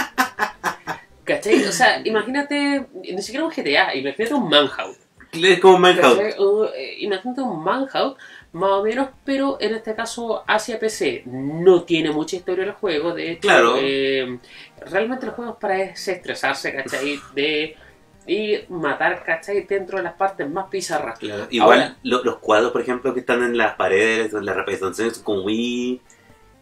[1.23, 1.63] ¿Cachai?
[1.65, 2.85] O sea, imagínate.
[2.93, 4.97] Ni siquiera un GTA, imagínate un Manhunt.
[5.33, 6.17] Es como Manhunt.
[6.17, 6.33] ¿Cachai?
[6.37, 8.17] O, eh, imagínate un Manhunt,
[8.51, 11.23] más o menos, pero en este caso hacia PC.
[11.25, 13.41] No tiene mucha historia el juego, de hecho.
[13.41, 13.75] Claro.
[13.79, 14.39] eh,
[14.91, 17.19] realmente el juego es para desestresarse, ¿cachai?
[17.33, 17.75] De
[18.27, 19.61] ir matar, ¿cachai?
[19.65, 21.19] Dentro de las partes más bizarras.
[21.19, 24.55] Claro, Igual Ahora- lo- los cuadros, por ejemplo, que están en las paredes, en las
[24.55, 26.01] representaciones, son como muy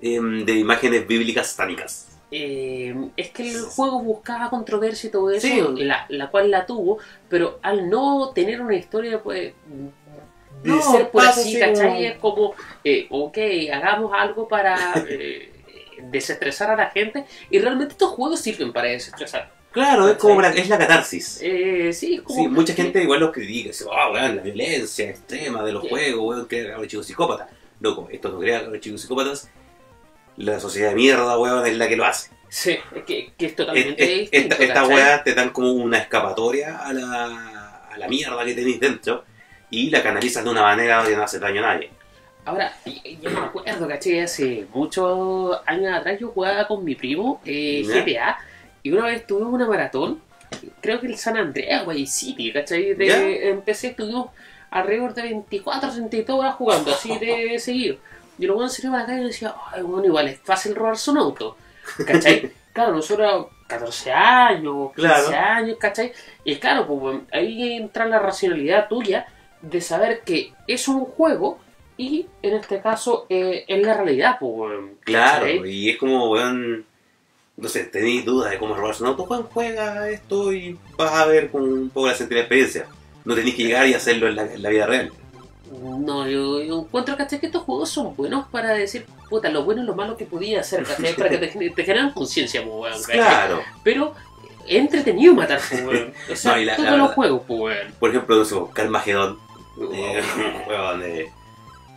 [0.02, 2.10] em, de imágenes bíblicas satánicas.
[2.30, 5.62] Eh, es que el juego buscaba controversia y todo eso, Sí.
[5.84, 6.98] la, la cual la tuvo,
[7.30, 9.54] pero al no tener una historia pues
[10.64, 12.06] de No, ser por así, ¿cachai?
[12.08, 12.54] Es como,
[12.84, 13.38] eh, ok,
[13.72, 15.52] hagamos algo para eh,
[16.10, 17.24] desestresar a la gente.
[17.50, 19.53] Y realmente estos juegos sirven para desestresar.
[19.74, 21.40] Claro, es como la- es la catarsis.
[21.42, 25.10] Eh, sí, es como Sí, mucha gente igual los critica, dice, ah, weón, la violencia
[25.10, 27.48] extrema de los juegos, weón, crea a los chicos psicópatas.
[27.80, 29.50] Loco, esto no crea a los chicos psicópatas.
[30.38, 32.30] La sociedad de mierda, weón, es la que lo hace.
[32.50, 36.78] Sí, es que, que es totalmente es- distinto, esta, esta te dan como una escapatoria
[36.78, 39.26] a la, a la mierda que tenéis dentro
[39.72, 41.90] y la canalizas de una manera que no hace daño a nadie.
[42.46, 42.72] Ahora,
[43.22, 44.20] yo me acuerdo, ¿cachai?
[44.20, 47.82] Hace muchos años atrás yo jugaba con mi primo eh.
[47.88, 48.38] GTA
[48.84, 50.22] y una vez tuvimos una maratón,
[50.82, 52.94] creo que el San Andreas, Guay City, ¿cachai?
[52.94, 53.22] De, Ya.
[53.50, 54.28] empecé, estuvimos
[54.70, 57.98] alrededor de 24, 32 horas jugando así de seguido.
[58.38, 61.12] Y luego se iba a la calle y decía, ay, bueno, igual es fácil robarse
[61.12, 61.56] un auto,
[62.06, 62.52] ¿cachai?
[62.74, 65.28] claro, nosotros 14 años, 15 Claro.
[65.38, 66.12] años, ¿cachai?
[66.44, 69.28] Y claro, pues ahí entra la racionalidad tuya
[69.62, 71.60] de saber que es un juego
[71.96, 75.70] y en este caso eh, es la realidad, pues Claro, ¿cachai?
[75.72, 76.86] y es como, weón,
[77.58, 81.26] no sé, tenéis dudas de cómo robarse un auto, weón, juega esto y vas a
[81.26, 82.88] ver con un poco la sentido de experiencia.
[83.26, 85.12] No tenéis que llegar y hacerlo en la, en la vida real.
[85.82, 87.40] No, yo, yo encuentro ¿cachai?
[87.40, 90.60] que estos juegos son buenos para decir, puta, lo bueno y lo malo que podía
[90.60, 91.16] hacer, ¿cachai?
[91.18, 93.02] para que te, te generan conciencia, weón.
[93.04, 93.62] Claro.
[93.84, 94.14] Pero
[94.68, 96.14] es entretenido matar, pues weón.
[96.32, 97.94] O sea, No, y la- todos la los juegos, pues weón.
[98.00, 99.40] Por ejemplo, no sé, Carmageddon,
[99.94, 100.22] eh,
[100.68, 101.32] weón, eh,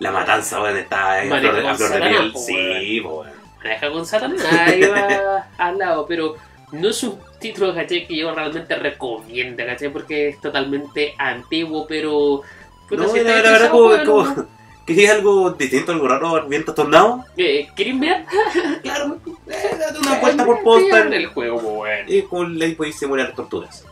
[0.00, 2.32] la matanza, weón, está en flor de, flor de piel.
[2.36, 3.35] Sí, weón.
[3.66, 6.34] Maneja con Satanás, ahí va al lado, pero
[6.72, 8.06] no es un título, ¿cachai?
[8.06, 9.88] Que yo realmente recomiendo, ¿cachai?
[9.90, 12.42] Porque es totalmente antiguo, pero...
[12.88, 14.12] puta, No, si la, la verdad, como, juégalo.
[14.24, 14.46] como,
[14.86, 17.24] ¿querías algo distinto, algo raro, vientos tornados?
[17.36, 18.24] Eh, ¿Quieren ver?
[18.82, 21.12] Claro, eh, date una vuelta por Postal.
[21.12, 22.04] el juego, weón.
[22.08, 23.84] Y con ley podéis simular torturas.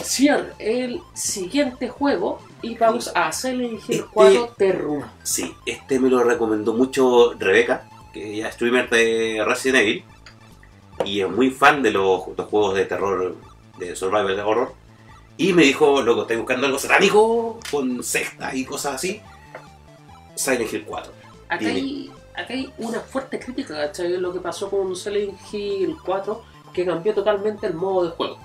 [0.00, 5.02] Cierra el siguiente juego y vamos a Silent Hill Este- 4 Terrum.
[5.24, 7.82] Sí, este me lo recomendó mucho Rebeca,
[8.12, 10.04] que es streamer de Resident Evil
[11.04, 13.36] y es muy fan de los, los juegos de terror,
[13.78, 14.74] de survival de horror.
[15.36, 19.20] Y me dijo, loco, estoy buscando algo satánico con secta y cosas así.
[20.34, 21.12] Silent Hill 4.
[21.48, 24.16] Acá hay, acá hay una fuerte crítica, ¿cachai?
[24.18, 26.42] Lo que pasó con Silent Hill 4,
[26.72, 28.38] que cambió totalmente el modo de juego.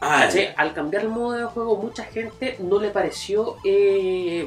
[0.00, 0.28] Ah.
[0.56, 4.46] Al cambiar el modo de juego, mucha gente no le pareció eh,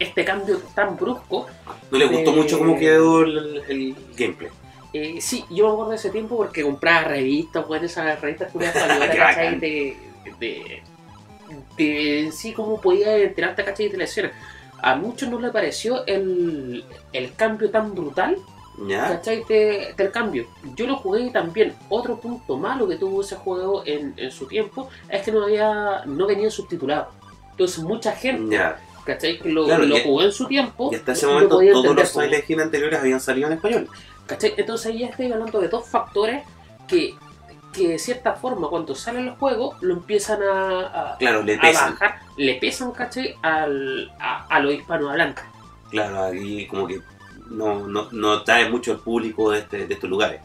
[0.00, 1.46] este cambio tan brusco.
[1.92, 4.50] no le gustó mucho cómo quedó el, el gameplay.
[4.92, 9.18] Eh, sí, yo me acuerdo de ese tiempo porque compraba revistas, bueno, esas revistas ¿cachai?
[9.18, 9.60] bacán.
[9.60, 9.96] De,
[10.40, 10.82] de,
[11.76, 13.88] de en sí cómo podía enterarte, ¿cachai?
[13.88, 14.32] De la escena.
[14.82, 18.36] A muchos no le pareció el, el cambio tan brutal,
[18.88, 19.08] ¿Ya?
[19.08, 19.44] ¿cachai?
[19.48, 20.46] De- del cambio.
[20.74, 24.46] Yo lo jugué y también otro punto malo que tuvo ese juego en, en su
[24.46, 27.10] tiempo es que no había no venía subtitulado.
[27.52, 28.80] Entonces mucha gente, Ya.
[29.14, 29.38] ¿Cachai?
[29.38, 30.90] Que lo, Claro, lo jugó en su tiempo.
[30.92, 32.20] Y hasta ese momento todos los po.
[32.22, 33.88] Silent Hill anteriores habían salido en español.
[34.26, 34.54] ¿Cachai?
[34.56, 36.44] Entonces ahí ya estoy hablando de dos factores
[36.86, 37.14] que,
[37.72, 41.72] que de cierta forma cuando sale el juego lo empiezan a, a, Claro, le a
[41.72, 43.34] bajar, le pesan, ¿cachai?
[43.42, 45.44] Al, a, a los hispanohablantes.
[45.90, 47.00] Claro, aquí como que
[47.50, 50.40] no, no, no trae mucho al público de, este, de estos lugares.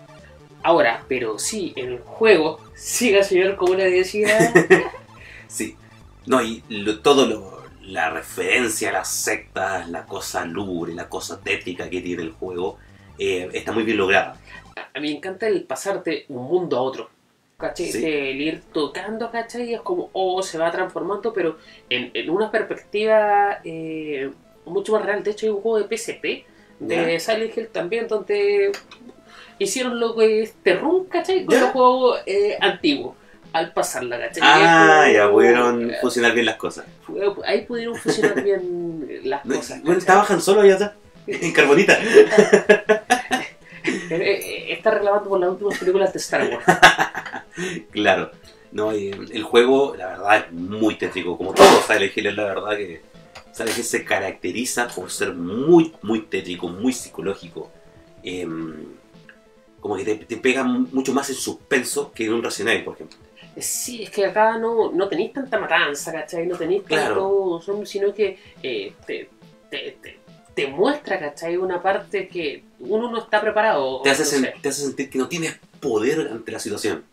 [0.63, 4.51] Ahora, pero sí, el juego, siga señor, como le decía,
[5.47, 5.75] Sí.
[6.25, 11.39] No, y lo- todo lo, la referencia a las sectas, la cosa lúgubre, la cosa
[11.41, 12.77] tétrica que tiene el juego,
[13.19, 14.37] eh, está muy bien lograda.
[14.93, 17.09] a mí me encanta el pasar de un mundo a otro.
[17.57, 17.91] ¿Cachai?
[17.91, 18.03] Sí.
[18.05, 19.73] El ir tocando, ¿cachai?
[19.73, 21.57] Es como, oh, se va transformando, pero
[21.89, 24.29] en, en una perspectiva eh,
[24.65, 25.23] mucho más real.
[25.23, 26.45] De hecho, hay un juego de PSP
[26.79, 27.19] de.
[27.19, 28.71] Silent Hill también, donde
[29.59, 31.45] hicieron lo que es Terrum, ¿cachai?
[31.45, 31.61] Con Ya.
[31.61, 33.15] los juegos eh, antiguos.
[33.55, 34.41] Al pasarla, ¿cachai?
[34.43, 36.83] Ah, ya pudieron eh, funcionar bien las cosas.
[37.45, 39.81] Ahí pudieron funcionar bien las No, cosas.
[39.81, 40.91] bueno, trabajan solo allá atrás,
[41.27, 41.97] en Carbonita.
[43.87, 46.65] Eh, eh, Está reclamando por las últimas películas de Star Wars.
[47.91, 48.31] Claro.
[48.71, 51.37] No, y el juego, la verdad, es muy tétrico.
[51.37, 53.01] Como todo Silent Hill, es la verdad que
[53.53, 57.71] Silent Hill se caracteriza por ser muy, muy tétrico, muy psicológico.
[58.23, 58.73] Em,
[59.79, 62.95] como que te, te pega mucho más en suspenso que en un Resident Evil, por
[62.95, 63.17] ejemplo.
[63.57, 66.45] Sí, es que acá no, no tenéis tanta matanza, ¿cachai?
[66.45, 67.61] No tenéis Claro.
[67.61, 69.29] tanto sino que eh, te,
[69.69, 70.19] te, te,
[70.53, 71.55] te muestra, ¿cachai?
[71.57, 74.01] Una parte que uno no está preparado.
[74.01, 77.03] Te hace, no sen- sé, te hace sentir que no tienes poder ante la situación.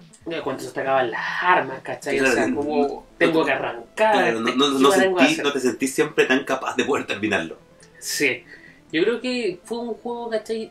[0.45, 2.19] cuando se te acaban las armas, ¿cachai?
[2.19, 4.13] Claro, o sea, como no- tengo no- que arrancar.
[4.13, 6.77] Claro, no, ¿qué no- no chucha tengo que sentí- no te sentís siempre tan capaz
[6.77, 7.57] de poder terminarlo.
[7.99, 8.45] Sí,
[8.93, 10.71] yo creo que fue un juego, ¿cachai?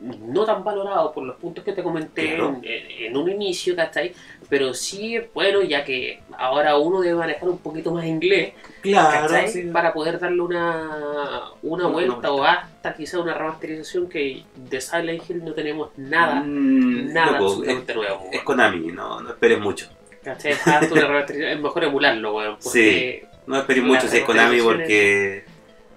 [0.00, 2.58] No tan valorado por los puntos que te comenté Claro.
[2.62, 4.12] en, en- un inicio, ¿cachai?
[4.48, 9.34] Pero sí es bueno, ya que ahora uno debe manejar un poquito más inglés, Claro,
[9.48, 9.62] sí.
[9.72, 15.44] Para poder darle una, una vuelta o hasta quizá una remasterización que de Silent Hill
[15.44, 18.28] no tenemos nada, Mm, nada loco, absolutamente nuevo.
[18.32, 18.42] es.
[18.42, 19.88] Konami, no, no esperes mucho.
[20.22, 20.52] ¿Cachai?
[20.52, 22.56] Es mejor emularlo, weón.
[22.62, 25.44] Porque No esperes mucho si es Konami porque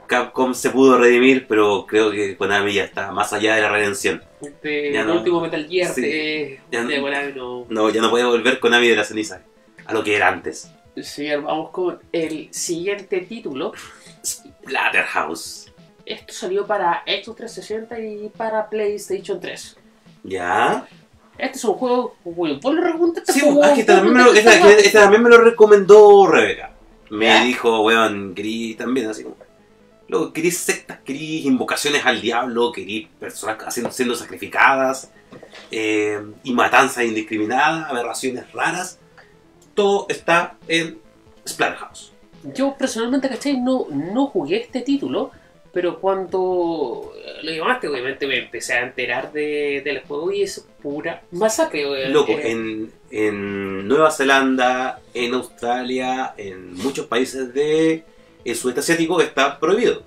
[0.10, 4.22] Capcom se pudo redimir, pero creo que Konami ya está más allá de la redención.
[4.64, 5.14] de Ya el no.
[5.16, 6.02] último Metal Gear Sí.
[6.02, 7.04] de, Ya de no.
[7.04, 7.66] Konami no.
[7.70, 9.44] No, ya no puede volver Konami de la ceniza
[9.86, 10.72] a lo que era antes.
[11.02, 13.72] Señor, vamos con el siguiente título.
[14.26, 15.72] Splatterhouse.
[16.06, 19.78] Esto salió para Xbox 360 y para PlayStation 3.
[20.24, 20.88] ¿Ya?
[21.38, 22.16] Este es un juego.
[22.26, 23.32] Bueno, ¿Vos lo recomendaste?
[23.32, 26.72] Sí, ah, que también me lo, esta- también me lo recomendó Rebeca.
[27.12, 27.44] Me ¿Ya?
[27.44, 29.38] dijo, weón, querí también así como.
[30.10, 35.12] Luego, querís sectas, querís invocaciones al diablo, querís personas haciendo, siendo sacrificadas,
[35.72, 39.00] eh, y matanzas indiscriminadas, aberraciones raras.
[39.76, 41.00] Todo está en
[41.48, 42.12] Splatterhouse.
[42.56, 43.58] Yo personalmente, ¿cachai?
[43.62, 45.32] No, no jugué este título,
[45.72, 51.22] pero cuando lo llamaste, obviamente me empecé a enterar de- del juego y es pura
[51.32, 52.10] masacre.
[52.10, 58.04] Loco, en, en Nueva Zelanda, en Australia, en muchos países de
[58.46, 60.04] el sudeste asiático está prohibido.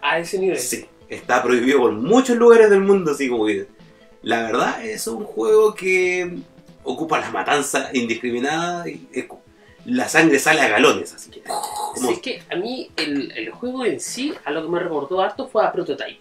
[0.00, 0.58] A ese nivel.
[0.58, 3.66] Sí, está prohibido por muchos lugares del mundo, así como que.
[4.22, 6.38] La verdad es un juego que
[6.82, 9.26] ocupa la matanza indiscriminada y es
[9.84, 11.42] la sangre sale a galones, así que.
[11.42, 11.62] como-
[11.96, 15.20] Sí, es que a mí el, el juego en sí, a lo que me recordó
[15.20, 16.20] harto fue a Prototype.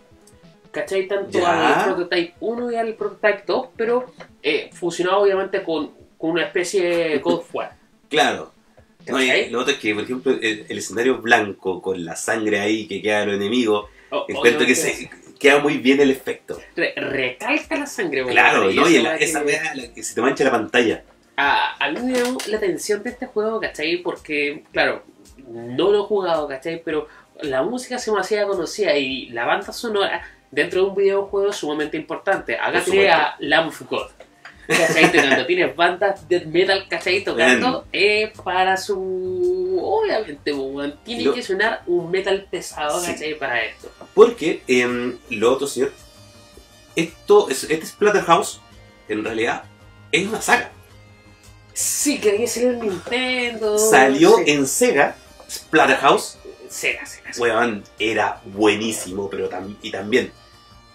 [0.72, 1.08] ¿Cachai?
[1.08, 1.84] Tanto Ya.
[1.86, 4.06] al Prototype 1 y al Prototype 2, pero
[4.44, 7.76] eh, fusionado obviamente con, con una especie de God of War.
[8.10, 8.52] Claro.
[9.12, 12.60] No, y lo otro es que, por ejemplo, el, el escenario blanco con la sangre
[12.60, 16.60] ahí que queda de los enemigos, O- encuentro que se, queda muy bien el efecto.
[16.76, 18.90] re- recalca la sangre, Claro, y ¿no?
[18.90, 19.44] Y esa la- que- esa
[20.04, 21.04] se te mancha la pantalla.
[21.36, 23.98] a, a mí me llamó la atención de este juego, ¿cachai?
[23.98, 25.04] Porque, claro,
[25.48, 26.82] no lo he jugado, ¿cachai?
[26.84, 27.08] Pero
[27.42, 31.56] la música se me hacía conocida y la banda sonora dentro de un videojuego es
[31.58, 32.56] sumamente importante.
[32.56, 33.22] Acá Por tiene supuesto.
[33.26, 34.08] a Lamb of God.
[34.68, 35.12] ¿Cachai?
[35.12, 37.24] Cuando tienes bandas de metal, ¿cachai?
[37.24, 39.80] Tocando eh, para su...
[39.82, 43.12] Obviamente, weón, tiene Lo- que sonar un metal pesado, Sí.
[43.14, 43.38] ¿cachai?
[43.40, 43.90] Para esto.
[44.14, 45.94] Porque, em, lo otro, señor,
[46.96, 48.60] esto es, este Splatterhouse,
[49.08, 49.64] en realidad,
[50.12, 50.72] es una saga.
[51.74, 53.78] Sí, que había salido en Nintendo.
[53.78, 54.44] Salió sí.
[54.48, 55.16] en Sega,
[55.50, 56.38] Splatterhouse,
[56.70, 57.40] Sega, Sega, Sega.
[57.44, 60.32] weón, era buenísimo, pero tam- y también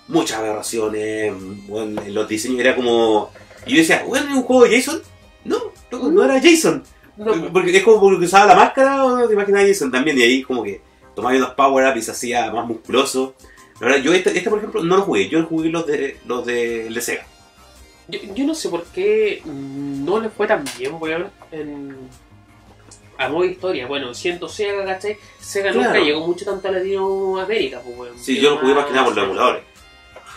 [0.09, 3.31] muchas aberraciones, en los diseños era como...
[3.67, 5.03] Y yo decía, weón, ¿es un juego de Jason?
[5.45, 5.59] No,
[5.91, 6.83] no era Jason.
[7.17, 10.23] No, Porque es como porque usaba la máscara o no te imaginas Jason también, y
[10.23, 10.81] ahí como que
[11.15, 13.35] tomaba unos power-up y se hacía más musculoso.
[13.81, 16.47] La verdad, yo este, este, por ejemplo no lo jugué, yo jugué los de los
[16.47, 17.27] de, Sega.
[18.09, 21.97] Yo, yo no sé por qué no le fue tan bien, weón, en...
[23.19, 23.87] a modo historia.
[23.87, 25.19] Bueno, siento Sega, ¿cachai?
[25.39, 28.19] Sega nunca llegó mucho tanto a Latinoamérica, pues, weón.
[28.19, 29.63] Sí, yo lo jugué más que nada por los emuladores.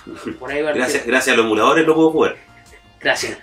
[0.40, 2.45] Por ahí Gracias, gracias a los emuladores lo puedo jugar.
[3.06, 3.38] Gracias.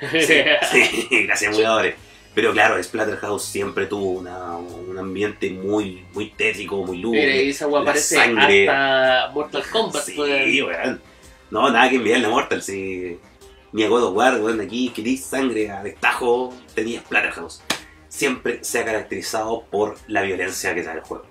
[0.71, 1.95] Sí, gracias a emuladores.
[2.35, 7.45] Pero claro, Splatterhouse siempre tuvo una- un ambiente muy, muy tétrico, muy lúgubre.
[7.45, 8.69] y esa weá aparece sangre.
[8.69, 10.69] hasta Mortal Kombat, Sí, weón.
[10.69, 11.03] weón.
[11.51, 13.19] No, nada que enviarle a Mortal, sí.
[13.73, 17.63] Ni a God of War, weón, aquí querís sangre a destajo, tenía Splatterhouse.
[18.09, 21.27] Siempre se ha caracterizado por la violencia que trae el juego.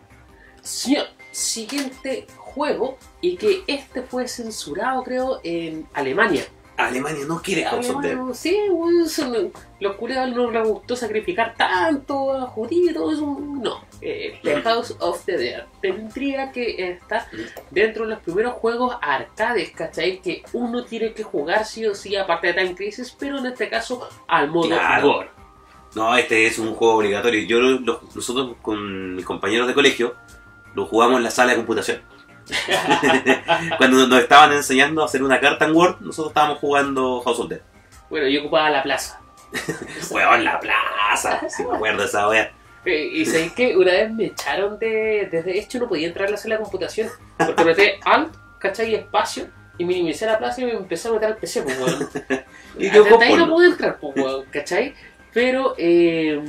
[0.61, 6.45] Señor, siguiente juego, y que este fue censurado, creo, en Alemania.
[6.77, 8.17] Alemania no quiere House of Dead.
[8.33, 8.57] Sí,
[9.07, 13.37] son- los culiados no les gustó sacrificar tanto a judíos y todo eso.
[13.39, 17.27] No, eh, The House of the Dead tendría que estar
[17.69, 20.21] dentro de los primeros juegos arcades, ¿cachai?
[20.21, 23.69] Que uno tiene que jugar sí o sí, aparte de Time Crisis, pero en este
[23.69, 25.25] caso al modo Claro.
[25.93, 27.43] No, este es un juego obligatorio.
[27.45, 27.59] Yo,
[28.15, 30.15] nosotros con mis compañeros de colegio
[30.73, 32.01] lo jugamos en la sala de computación.
[33.77, 37.49] Cuando nos estaban enseñando a hacer una carta en Word, nosotros estábamos jugando House of
[37.49, 37.61] Dead.
[38.09, 39.21] Bueno, yo ocupaba la plaza.
[40.11, 41.49] Weón, la plaza.
[41.49, 42.51] Si me acuerdo esa wea.
[42.85, 45.29] Eh, y sabéis que una vez me echaron de.
[45.31, 47.09] Desde hecho, no podía entrar a la sala de computación.
[47.37, 48.95] Porque metí Alt, ¿cachai?
[48.95, 49.47] Espacio.
[49.77, 52.09] Y minimicé la plaza y me empecé a meter al PC, pues, weón.
[52.77, 54.93] Y quedó Hasta ahí no pude entrar, pues, weón, ¿cachai?
[55.33, 56.41] Pero eh,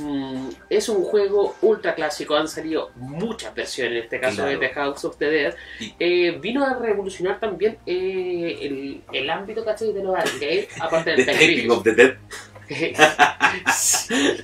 [0.69, 4.51] es un juego ultra clásico, han salido muchas versiones, en este caso Claro.
[4.51, 5.55] de The House of the Dead.
[5.99, 9.93] Eh, vino a revolucionar también eh, el, el ámbito, ¿cachai?
[9.93, 12.17] De los arcades, aparte The del Taping of the Dead.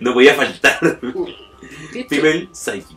[0.00, 0.78] No podía faltar.
[2.08, 2.94] Female Psyche.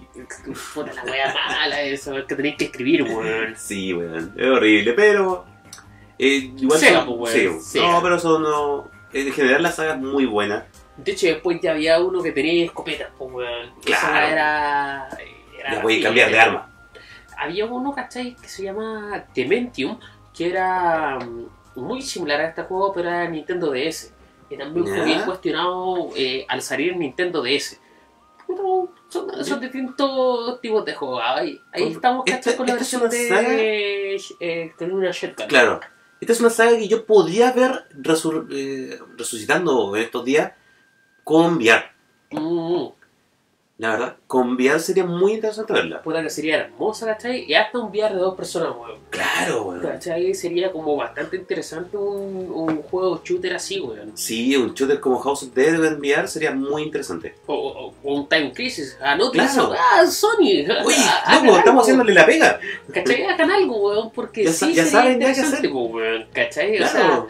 [0.73, 3.55] puta la wea mala eso, que tenéis que escribir, weón.
[3.57, 4.33] Sí, weón.
[4.37, 5.45] Es horrible, pero
[6.19, 7.61] Eh, igual Sega, son- pues, sí, weón.
[7.63, 7.91] Sega.
[7.91, 8.43] No, pero son.
[8.43, 10.65] no, en general la saga es muy buena.
[10.97, 13.71] De hecho, después ya había uno que tenía escopetas, pues, weón.
[13.85, 14.27] Esa Claro.
[14.27, 15.09] era.
[15.59, 16.69] era Ya voy a cambiar de arma.
[17.37, 18.35] Había uno, ¿cachai?
[18.35, 19.97] Que se llama Dementium,
[20.35, 24.13] que era mm, muy similar a este juego, pero era Nintendo DS.
[24.49, 27.79] Que también fue bien cuestionado eh, al salir en Nintendo DS.
[28.47, 31.23] Pero son, son distintos tipos de juegos.
[31.25, 32.55] Ahí, estamos, ¿cachai?
[32.55, 33.27] Con la versión de.
[33.27, 33.47] saga-
[34.39, 35.47] eh, con una shotgun.
[35.47, 35.79] Claro.
[36.19, 37.85] Esta es una saga que yo podría ver
[38.51, 40.53] eh, resucitando en estos días
[41.23, 41.83] con VR.
[42.31, 42.87] Mm,
[43.79, 46.01] La verdad, con VR sería muy interesante verla.
[46.03, 47.43] puta que sería hermosa, ¿cachai?
[47.47, 48.99] Y hasta un VR de dos personas, weón.
[49.09, 49.81] Claro, weón.
[49.81, 50.33] ¿Cachai?
[50.35, 54.11] Sería como bastante interesante un, un juego shooter así, weón.
[54.15, 57.33] Sí, un shooter como House of Dead en VR sería muy interesante.
[57.47, 58.95] O, o- o un Time Crisis.
[59.01, 59.49] Anota Claro.
[59.51, 59.73] eso.
[59.75, 60.65] Ah, Sony.
[60.85, 60.95] Oye,
[61.25, 62.59] Hagan loco, estamos haciéndole la pega.
[62.93, 63.23] ¿Cachai?
[63.25, 65.71] Hagan algo, weón, porque Ya sí ya sería saben ya qué interesante, hacer.
[65.71, 66.25] po, weón.
[66.31, 66.77] ¿Cachai?
[66.77, 66.91] Claro.
[66.91, 67.25] O sea,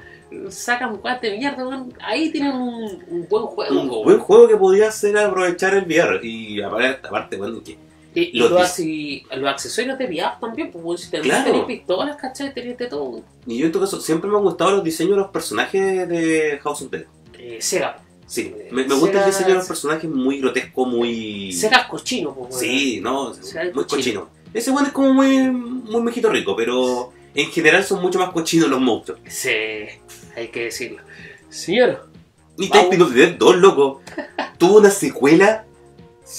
[0.50, 1.94] sacan guas de mierda, weón.
[2.02, 4.20] Ahí tienen un, un buen juego, un buen weón.
[4.20, 6.20] juego que podría ser aprovechar el VR.
[6.26, 7.78] Y aparte, aparte bueno, que
[8.16, 10.98] Y, y los los, dis- así- los accesorios de VR también, pues, weón.
[10.98, 11.46] Si también Claro.
[11.46, 12.54] tenéis pistolas, ¿cachai?
[12.54, 13.22] Tenéis de todo.
[13.48, 16.60] Y yo en todo caso, siempre me han gustado los diseños de los personajes de
[16.64, 17.06] House of Dead.
[17.38, 17.98] Eh, Sega.
[18.26, 21.52] Sí, me, me gusta el diseño de los personajes muy grotesco, muy...
[21.52, 22.60] Sega es cochino, pues, weón.
[22.60, 23.98] Sí, no, Sega muy cochino.
[23.98, 24.30] cochino.
[24.54, 28.70] Ese bueno es como muy, muy mejito rico, pero en general son mucho más cochinos
[28.70, 29.20] los monstruos.
[29.28, 29.50] Sí,
[30.36, 31.02] hay que decirlo.
[31.50, 32.10] Señor.
[32.58, 32.70] Y.
[32.70, 34.02] Typing of the Dead 2, loco,
[34.58, 35.66] tuvo una secuela.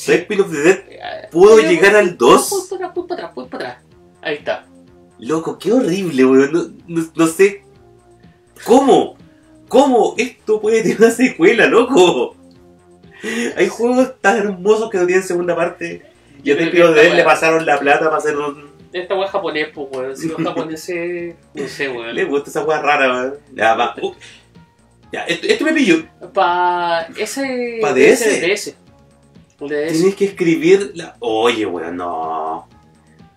[0.07, 2.68] Typing of the Dead eh, pudo eh, llegar al Voy 2.
[2.70, 3.84] para atrás, voy para atrás, para atrás.
[4.22, 4.66] Ahí está.
[5.18, 6.53] Loco, qué horrible, weón.
[6.53, 6.62] No,
[7.03, 7.62] no- no sé.
[8.64, 9.16] ¿Cómo?
[9.68, 12.36] ¿Cómo esto puede tener una secuela, loco?
[13.57, 16.03] Hay juegos tan hermosos que no tienen segunda parte.
[16.42, 18.73] Y a Typing of the Dead le pasaron la plata para hacer un.
[18.95, 20.16] Esta weá es japonés, pues, weón.
[20.16, 21.34] Si los japoneses.
[21.53, 22.14] No sé, weón.
[22.14, 23.34] Le gusta esa weá rara, weón.
[23.55, 23.95] Ya, va.
[24.01, 24.14] Uh.
[25.12, 25.97] Ya, esto, esto me pilló.
[26.32, 27.78] Pa ese.
[27.82, 28.40] ¿Pa ese DS?
[28.40, 28.76] DS.
[29.68, 29.92] DS.
[29.92, 31.16] Tienes que escribir la.
[31.20, 32.68] Oye, weón, no.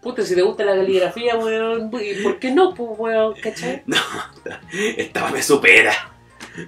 [0.01, 1.91] Puta, si te gusta la caligrafía, weón.
[2.01, 3.34] ¿y ¿Por qué no, pues, weón?
[3.41, 3.84] ¿Cachai?
[4.97, 5.93] Esta me supera.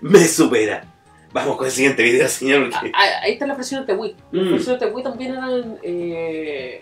[0.01, 0.83] Me supera.
[1.31, 2.69] Vamos con el siguiente video, señor.
[2.73, 4.15] Ah, porque- ah, Ahí están las versiones de Wii.
[4.31, 4.51] Las Mm.
[4.51, 5.77] versiones de Wii también eran.
[5.83, 6.81] Eh,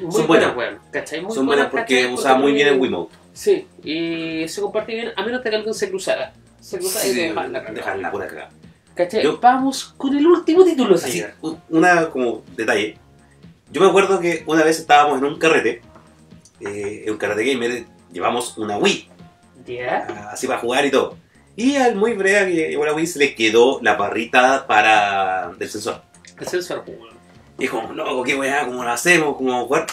[0.00, 0.80] muy Son buenas, buenas.
[0.90, 1.20] ¿Cachai?
[1.22, 3.14] Muy Son buenas porque usaba muy bien el Wiimote.
[3.32, 6.32] Sí, y se comparte bien, a menos de que alguien se cruzara.
[6.60, 7.74] Se cruzara y Sí, te dejaban la cagada.
[7.76, 8.50] dejar la pura cagada.
[8.94, 9.22] ¿Cachai?
[9.24, 11.32] Yo- Vamos con el último título, Así, señor.
[11.70, 12.96] una como detalle.
[13.72, 15.82] Yo me acuerdo que una vez estábamos en un carrete,
[16.60, 19.08] eh, en un carrete gamer, llevamos una Wii,
[19.66, 20.06] ¿Ya?
[20.08, 21.16] ah, así para jugar y todo.
[21.56, 25.68] Y al muy breve que llevó la Wii se le quedó la barrita para del
[25.68, 26.02] sensor.
[26.38, 27.13] El sensor, pues, weón.
[27.58, 29.86] Y es como, loco, qué weá, cómo lo hacemos, cómo vamos a jugar.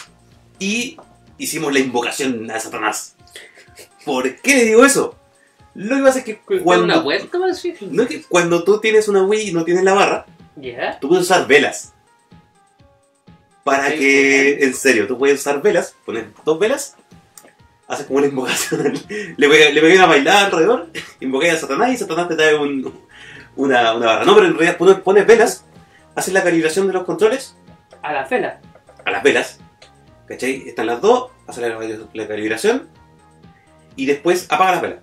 [0.58, 0.96] Y
[1.38, 3.14] hicimos la invocación a Satanás.
[4.04, 5.16] ¿Por qué le digo eso?
[5.74, 6.84] Lo que pasa es que Cuando...
[6.84, 10.26] una vuelta, no es que cuando tú tienes una Wii y no tienes la barra,
[10.56, 10.98] ¿Ya?
[11.00, 11.92] tú puedes usar velas.
[13.64, 16.96] Para Sí, que, en serio, tú puedes usar velas, pones dos velas,
[17.86, 18.92] haces como una invocación,
[19.36, 20.88] le pegas le una bailada alrededor,
[21.20, 22.92] invocas a Satanás y Satanás te trae un-
[23.54, 24.24] una, una barra.
[24.24, 25.64] No, pero en realidad pones, pones velas,
[26.14, 27.56] haces la calibración de los controles
[28.02, 28.60] A la vela.
[29.04, 29.60] a las velas,
[30.26, 30.68] ¿cachai?
[30.68, 31.78] Están las dos, haces la,
[32.12, 32.88] la calibración
[33.96, 34.98] y después apagas las velas.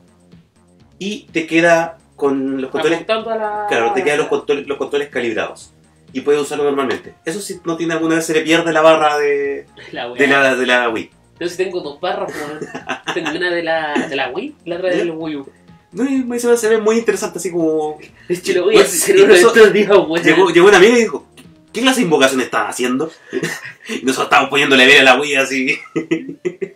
[0.97, 3.65] Y te queda con los controles la.
[3.69, 5.73] Claro, te quedan los controles, los controles calibrados.
[6.11, 7.13] Y puedes usarlo normalmente.
[7.23, 10.55] Eso sí, no tiene alguna vez se le pierde la barra de, La de, la,
[10.55, 11.11] de la Wii.
[11.39, 12.33] Yo sí tengo dos barras,
[13.13, 15.49] tengo una de la, de la Wii y la otra de la Wii U.
[15.91, 17.99] No, me se ve muy interesante, así como.
[18.53, 20.23] Lo voy a Pues, hacer uno de incluso estos días, weón.
[20.23, 21.25] Llegó, llegó un amigo y dijo:
[21.73, 23.11] ¿Qué clase de invocación están haciendo?
[23.89, 25.77] y nosotros estábamos poniéndole vela a la Wii así.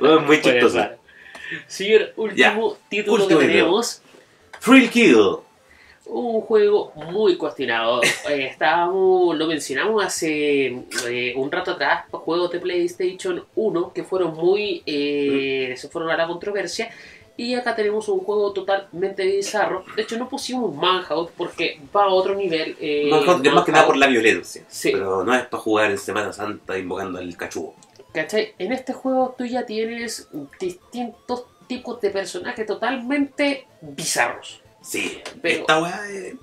[0.00, 0.82] Bueno, muy chistoso.
[1.66, 4.00] Señor, último título último que tenemos.
[4.64, 5.16] Thrill Kill.
[6.06, 8.02] Un juego muy cuestionado.
[8.02, 10.66] Eh, estábamos, lo mencionamos hace
[11.08, 14.82] eh, un rato atrás, juegos de PlayStation 1 que fueron muy.
[14.86, 16.90] Eh, se fueron a la controversia.
[17.36, 19.84] Y acá tenemos un juego totalmente bizarro.
[19.96, 22.76] De hecho, no pusimos Manhunt porque va a otro nivel.
[22.80, 24.64] Eh, Manhunt es más que nada por la violencia.
[24.68, 24.90] Sí.
[24.92, 27.74] Pero no es para jugar en Semana Santa invocando al cachugo.
[28.12, 28.54] ¿Cachai?
[28.58, 30.28] En este juego tú ya tienes
[30.60, 34.60] distintos tipos de personajes totalmente bizarros.
[34.80, 36.34] Sí, Pero- esta weá es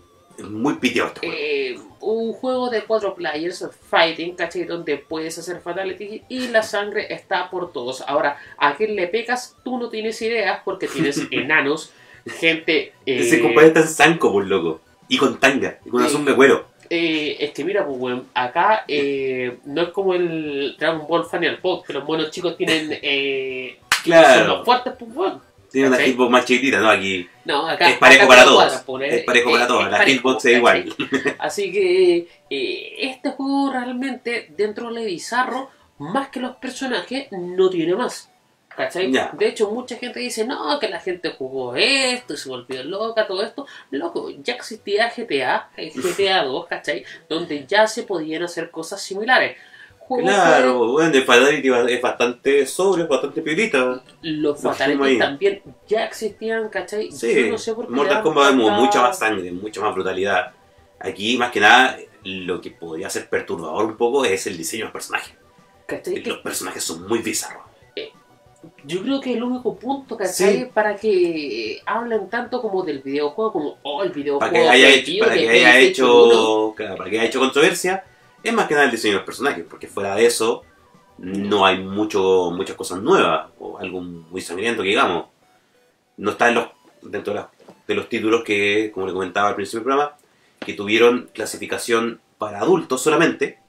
[0.49, 1.11] muy piteado.
[1.15, 1.71] este.
[1.71, 4.63] Eh, un juego de cuatro players, fighting, ¿cachai?
[4.63, 8.01] Donde puedes hacer fatality y la sangre está por todos.
[8.07, 11.91] Ahora, a quién le pegas, tú no tienes ideas porque tienes enanos,
[12.25, 12.93] gente...
[13.05, 14.81] eh, Ese compadre está en Sanco, por loco.
[15.07, 16.07] Y con tanga, y con Sí.
[16.07, 16.65] azul de cuero.
[16.89, 21.85] eh, es que mira, pues, acá eh, no es como el Dragon Ball Final Pop,
[21.85, 22.89] que los monos chicos tienen...
[23.01, 25.41] Eh, Son los fuertes, pues, weón.
[25.71, 26.89] Tiene una hitbox más chiquitita, ¿no?
[26.89, 28.73] Aquí No, acá es parejo acá para lo todos.
[28.85, 29.83] pues, Es parejo para todos.
[29.85, 30.95] La parejo, hitbox es igual.
[31.39, 37.69] Así que eh, este juego realmente, dentro de lo bizarro, más que los personajes, no
[37.69, 38.29] tiene más.
[38.75, 39.11] ¿Cachai?
[39.11, 39.31] Ya.
[39.33, 43.27] De hecho, mucha gente dice, no, que la gente jugó esto y se volvió loca,
[43.27, 43.67] todo esto.
[43.91, 47.03] Loco, ya existía GTA, eh, GTA 2, ¿cachai?
[47.27, 49.57] Donde ya se podían hacer cosas similares.
[50.15, 54.03] Juegos Claro, bueno, de Fatality es bastante sobrio, es bastante piolita.
[54.21, 54.71] que Los Lo
[55.03, 55.17] ahí.
[55.17, 57.11] también ya existían, ¿cachai?
[57.11, 59.93] Sí, Yo no sé por qué Mortal Kombat vemos tanta- mucha más sangre, mucha más
[59.95, 60.51] brutalidad.
[60.99, 64.85] Aquí, más que nada, lo que podría ser perturbador un poco es el diseño de
[64.85, 65.33] los personajes.
[65.87, 66.23] ¿cachai?
[66.23, 67.63] Los personajes son muy bizarros.
[68.85, 70.59] Yo creo que el único punto, ¿cachai?
[70.59, 70.65] Sí.
[70.71, 75.03] Para que hablen tanto como del videojuego, como, oh, el videojuego Para que haya hecho,
[75.03, 76.31] prohibido para de que haya PlayStation 1.
[76.31, 78.03] hecho, claro, para que haya hecho controversia,
[78.43, 80.63] es más que nada el diseño de los personajes, porque fuera de eso
[81.17, 85.25] no hay mucho, muchas cosas nuevas o algo muy sangriento que digamos.
[86.17, 86.67] No está en los,
[87.01, 87.49] dentro de, las-
[87.87, 90.17] de los títulos que, como le comentaba al principio del programa,
[90.59, 93.59] que tuvieron clasificación para adultos solamente,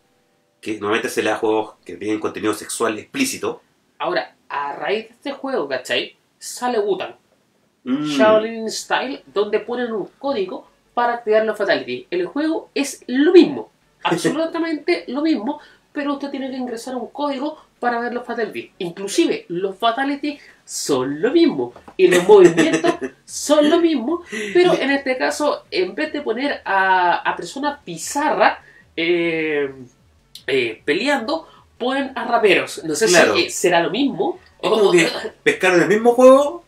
[0.61, 3.63] que normalmente se le da a juegos que tienen contenido sexual explícito.
[3.99, 6.17] Ahora, a raíz de este juego, ¿cachai?
[6.39, 7.17] Sale Wutan,
[7.85, 12.07] Mm, Shaolin Style, donde ponen un código para activar los Fatality.
[12.13, 13.72] El juego es lo mismo,
[14.03, 15.61] absolutamente lo mismo,
[15.93, 18.71] pero usted tiene que ingresar un código para ver los Fatality.
[18.79, 22.95] Inclusive, los Fatality son lo mismo y los movimientos
[23.25, 24.23] son lo mismo,
[24.55, 28.59] pero en este caso, en vez de poner a, a personas bizarras
[28.97, 29.73] eh,
[30.47, 31.47] eh, peleando,
[31.79, 32.83] ponen a raperos.
[32.85, 33.35] No sé Claro.
[33.35, 34.39] si eh, será lo mismo.
[34.61, 35.09] Es como que
[35.43, 36.62] pescaron el mismo juego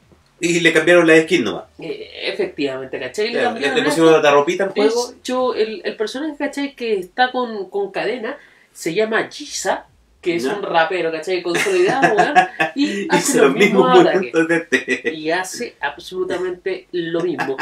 [0.44, 1.64] y le cambiaron la skin nomás.
[1.78, 3.32] Eh, efectivamente, ¿cachai?
[3.32, 5.12] Le Le, pusieron la ropita De juego.
[5.18, 6.74] hecho, el, el personaje, ¿cachai?
[6.74, 8.36] Que está con, con cadena
[8.72, 9.86] se llama Giza,
[10.20, 11.42] que es un rapero, ¿cachai?
[11.42, 12.34] Consolidado, weón,
[12.74, 15.14] y hace Hizo movimientos de este.
[15.14, 17.56] Y hace absolutamente lo mismo.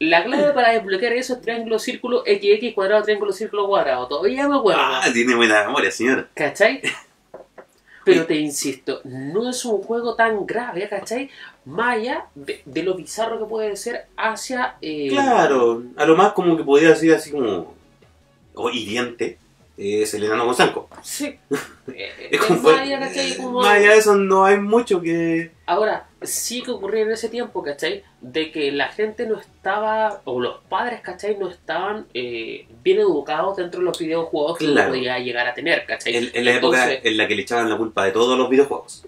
[0.00, 4.06] La clave para desbloquear eso es triángulo, círculo, XX, cuadrado, triángulo, círculo, cuadrado.
[4.08, 4.80] Todavía me acuerdo.
[4.82, 6.28] Ah, tiene buena memoria, señor.
[6.34, 6.82] ¿Cachai?
[8.04, 11.30] Pero te insisto, no es un juego tan grave, ¿cachai?
[11.64, 14.76] Más allá de, de lo bizarro que puede ser hacia...
[14.82, 17.74] eh, Claro, a lo más como que podría decir así como.
[18.54, 19.38] O hiriente.
[19.76, 20.88] Es el enano con zanco.
[21.02, 21.36] Sí.
[21.86, 23.36] Eh, Es como más allá, ¿cachai?
[23.36, 25.50] Como- Más allá de eso no hay mucho que.
[25.66, 28.02] Ahora, sí que ocurría en ese tiempo, ¿cachai?
[28.22, 31.36] De que la gente no estaba, o los padres, ¿cachai?
[31.36, 34.92] No estaban eh, bien educados dentro de los videojuegos que uno Claro.
[34.92, 36.16] podía llegar a tener, ¿cachai?
[36.16, 39.04] En, en la época en la que le echaban la culpa de todos los videojuegos.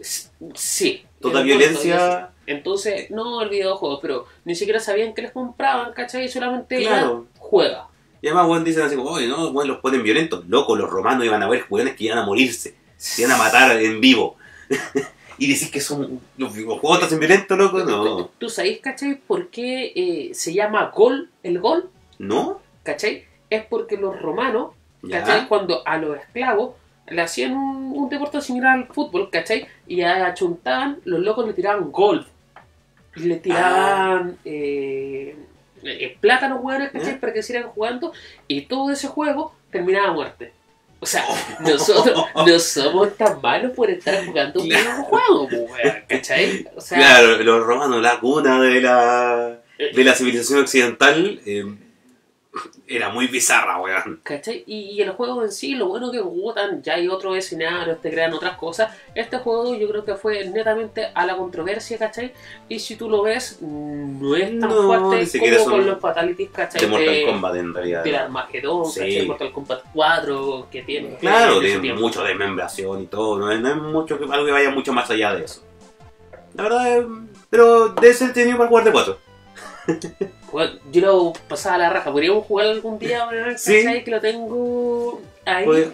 [0.54, 1.05] Sí.
[1.20, 2.30] Toda violencia.
[2.46, 6.28] Entonces, no el videojuego, pero ni siquiera sabían que les compraban, ¿cachai?
[6.28, 7.26] Solamente ya Claro.
[7.38, 7.88] juega.
[8.22, 10.44] Y además, bueno, dicen así como, oye, no, bueno, los ponen violentos.
[10.48, 12.74] Loco, los romanos iban a ver jugadores que iban a morirse.
[12.96, 14.36] Se iban a matar en vivo.
[15.38, 17.80] y decís que son los videojuegos hacen violentos, loco.
[17.80, 18.30] No.
[18.38, 21.90] ¿Tú sabés, cachai, por qué eh, se llama gol el gol?
[22.18, 22.60] ¿No?
[22.84, 23.24] ¿Cachai?
[23.50, 24.70] Es porque los romanos,
[25.02, 25.20] Ya.
[25.22, 25.48] ¿cachai?
[25.48, 26.74] Cuando a los esclavos
[27.08, 29.66] le hacían un, un deporte similar al fútbol, ¿cachai?
[29.86, 32.26] Y achuntaban, los locos le tiraban golf.
[33.14, 35.36] Y le tiraban eh,
[35.82, 37.12] eh, plátanos, hueones, ¿cachai?
[37.14, 37.20] ¿Ya?
[37.20, 38.12] Para que siguieran jugando.
[38.48, 40.52] Y todo ese juego terminaba a muerte.
[41.00, 41.24] O sea,
[41.60, 45.42] nosotros no somos tan malos por estar jugando un Claro.
[45.50, 46.66] weón, ¿cachai?
[46.74, 51.64] O sea, Claro, los romanos, la cuna de la, eh, de la civilización occidental, eh,
[52.86, 54.20] era muy bizarra, weón.
[54.22, 54.64] ¿Cachai?
[54.66, 58.10] Y, y el juego en sí, lo bueno que Wotan, ya hay otros escenarios, te
[58.10, 58.94] crean otras cosas.
[59.14, 62.32] Este juego yo creo que fue netamente a la controversia, ¿cachai?
[62.68, 66.50] Y si tú lo ves, no es tan No, fuerte como son con los Fatalities,
[66.50, 66.80] ¿cachai?
[66.80, 68.04] De Mortal Kombat, en realidad.
[68.04, 69.00] Del Armagedón, Sí.
[69.00, 69.26] ¿cachai?
[69.26, 71.16] Mortal Kombat 4, que tiene.
[71.16, 72.00] Claro, tiene tiempo.
[72.00, 75.10] mucho desmembración y todo, no es, no es mucho que, algo que vaya mucho más
[75.10, 75.62] allá de eso.
[76.54, 77.06] La verdad, es,
[77.50, 79.18] pero debe ser tenido para jugar de cuatro.
[80.56, 82.10] Bueno, yo lo pasaba a la raja.
[82.10, 83.84] Podríamos jugar algún día, weón, Sí.
[84.02, 85.66] Que lo tengo ahí.
[85.66, 85.88] Pues,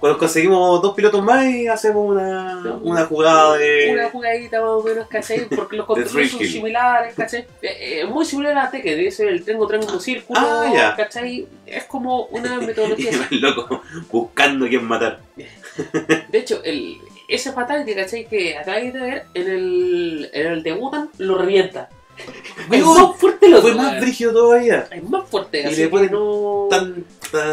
[0.00, 3.90] cuando conseguimos dos pilotos más y hacemos una, una jugada de...
[3.92, 5.44] Una jugadita más o menos, ¿cachai?
[5.54, 7.40] Porque los controles son similares, ¿cachai?
[7.60, 10.96] Eh, eh, muy similar a Tekken, debe ser el tengo triángulo círculo, Ah, ya.
[10.96, 11.46] ¿cachai?
[11.66, 13.10] Es como una metodología.
[13.28, 15.20] Y loco buscando quién matar.
[16.30, 16.96] De hecho, el,
[17.28, 18.24] ese fatality, ¿cachai?
[18.24, 21.90] Que acabáis de ver, en el, en el de Wutan lo revienta.
[22.72, 24.88] Es más fuerte lo Fue más brígido todavía.
[24.90, 26.66] Es más fuerte, Y así le ponen no...
[26.70, 27.04] Tanta,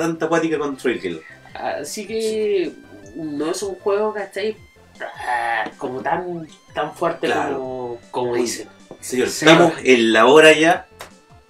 [0.01, 1.21] tanta acuática con Trail.
[1.53, 2.71] Así que
[3.15, 4.57] no es un juego, ¿cachai?
[5.01, 7.57] Ah, Como tan, tan fuerte Claro.
[7.57, 8.67] como, como dicen.
[8.99, 10.87] Señor, estamos en la hora ya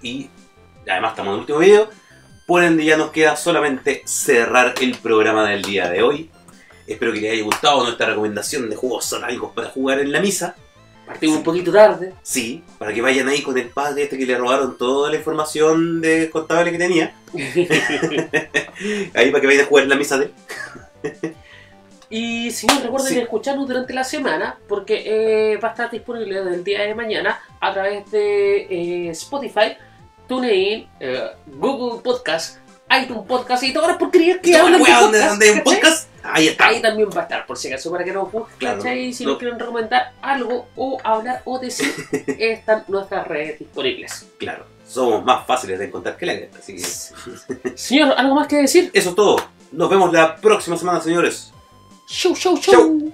[0.02, 0.30] y
[0.90, 1.90] además estamos en el último video.
[2.48, 6.30] Por ende ya nos queda solamente cerrar el programa del día de hoy.
[6.88, 10.56] Espero que les haya gustado nuestra recomendación de juegos satánicos para jugar en la misa.
[11.06, 12.14] Partimos un poquito tarde.
[12.22, 16.00] Sí, para que vayan ahí con el padre este que le robaron toda la información
[16.02, 17.14] de contable que tenía.
[19.14, 20.32] ahí para que vayan a jugar en la misa de.
[22.10, 23.20] Y si no, recuerden Sí.
[23.20, 25.04] escucharnos durante la semana porque
[25.54, 29.76] eh, va a estar disponible desde el día de mañana a través de eh, Spotify,
[30.28, 32.60] TuneIn, eh, Google Podcast,
[33.02, 36.48] iTunes Podcast y todas las porquerías que hablan de donde, donde hay un podcast, ahí
[36.48, 36.68] está.
[36.68, 39.14] Ahí también va a estar, por si acaso, para que nos busquen, Claro, ¿cachai?
[39.14, 39.32] Si no.
[39.32, 41.92] nos quieren recomendar algo o hablar o decir,
[42.40, 44.26] están nuestras redes disponibles.
[44.38, 48.58] Claro, somos más fáciles de encontrar que la cresta, así que Señor, ¿algo más que
[48.58, 48.92] decir?
[48.94, 49.38] eso es todo.
[49.72, 51.52] Nos vemos la próxima semana, señores.
[52.08, 52.58] Show, Show.
[52.58, 53.14] show.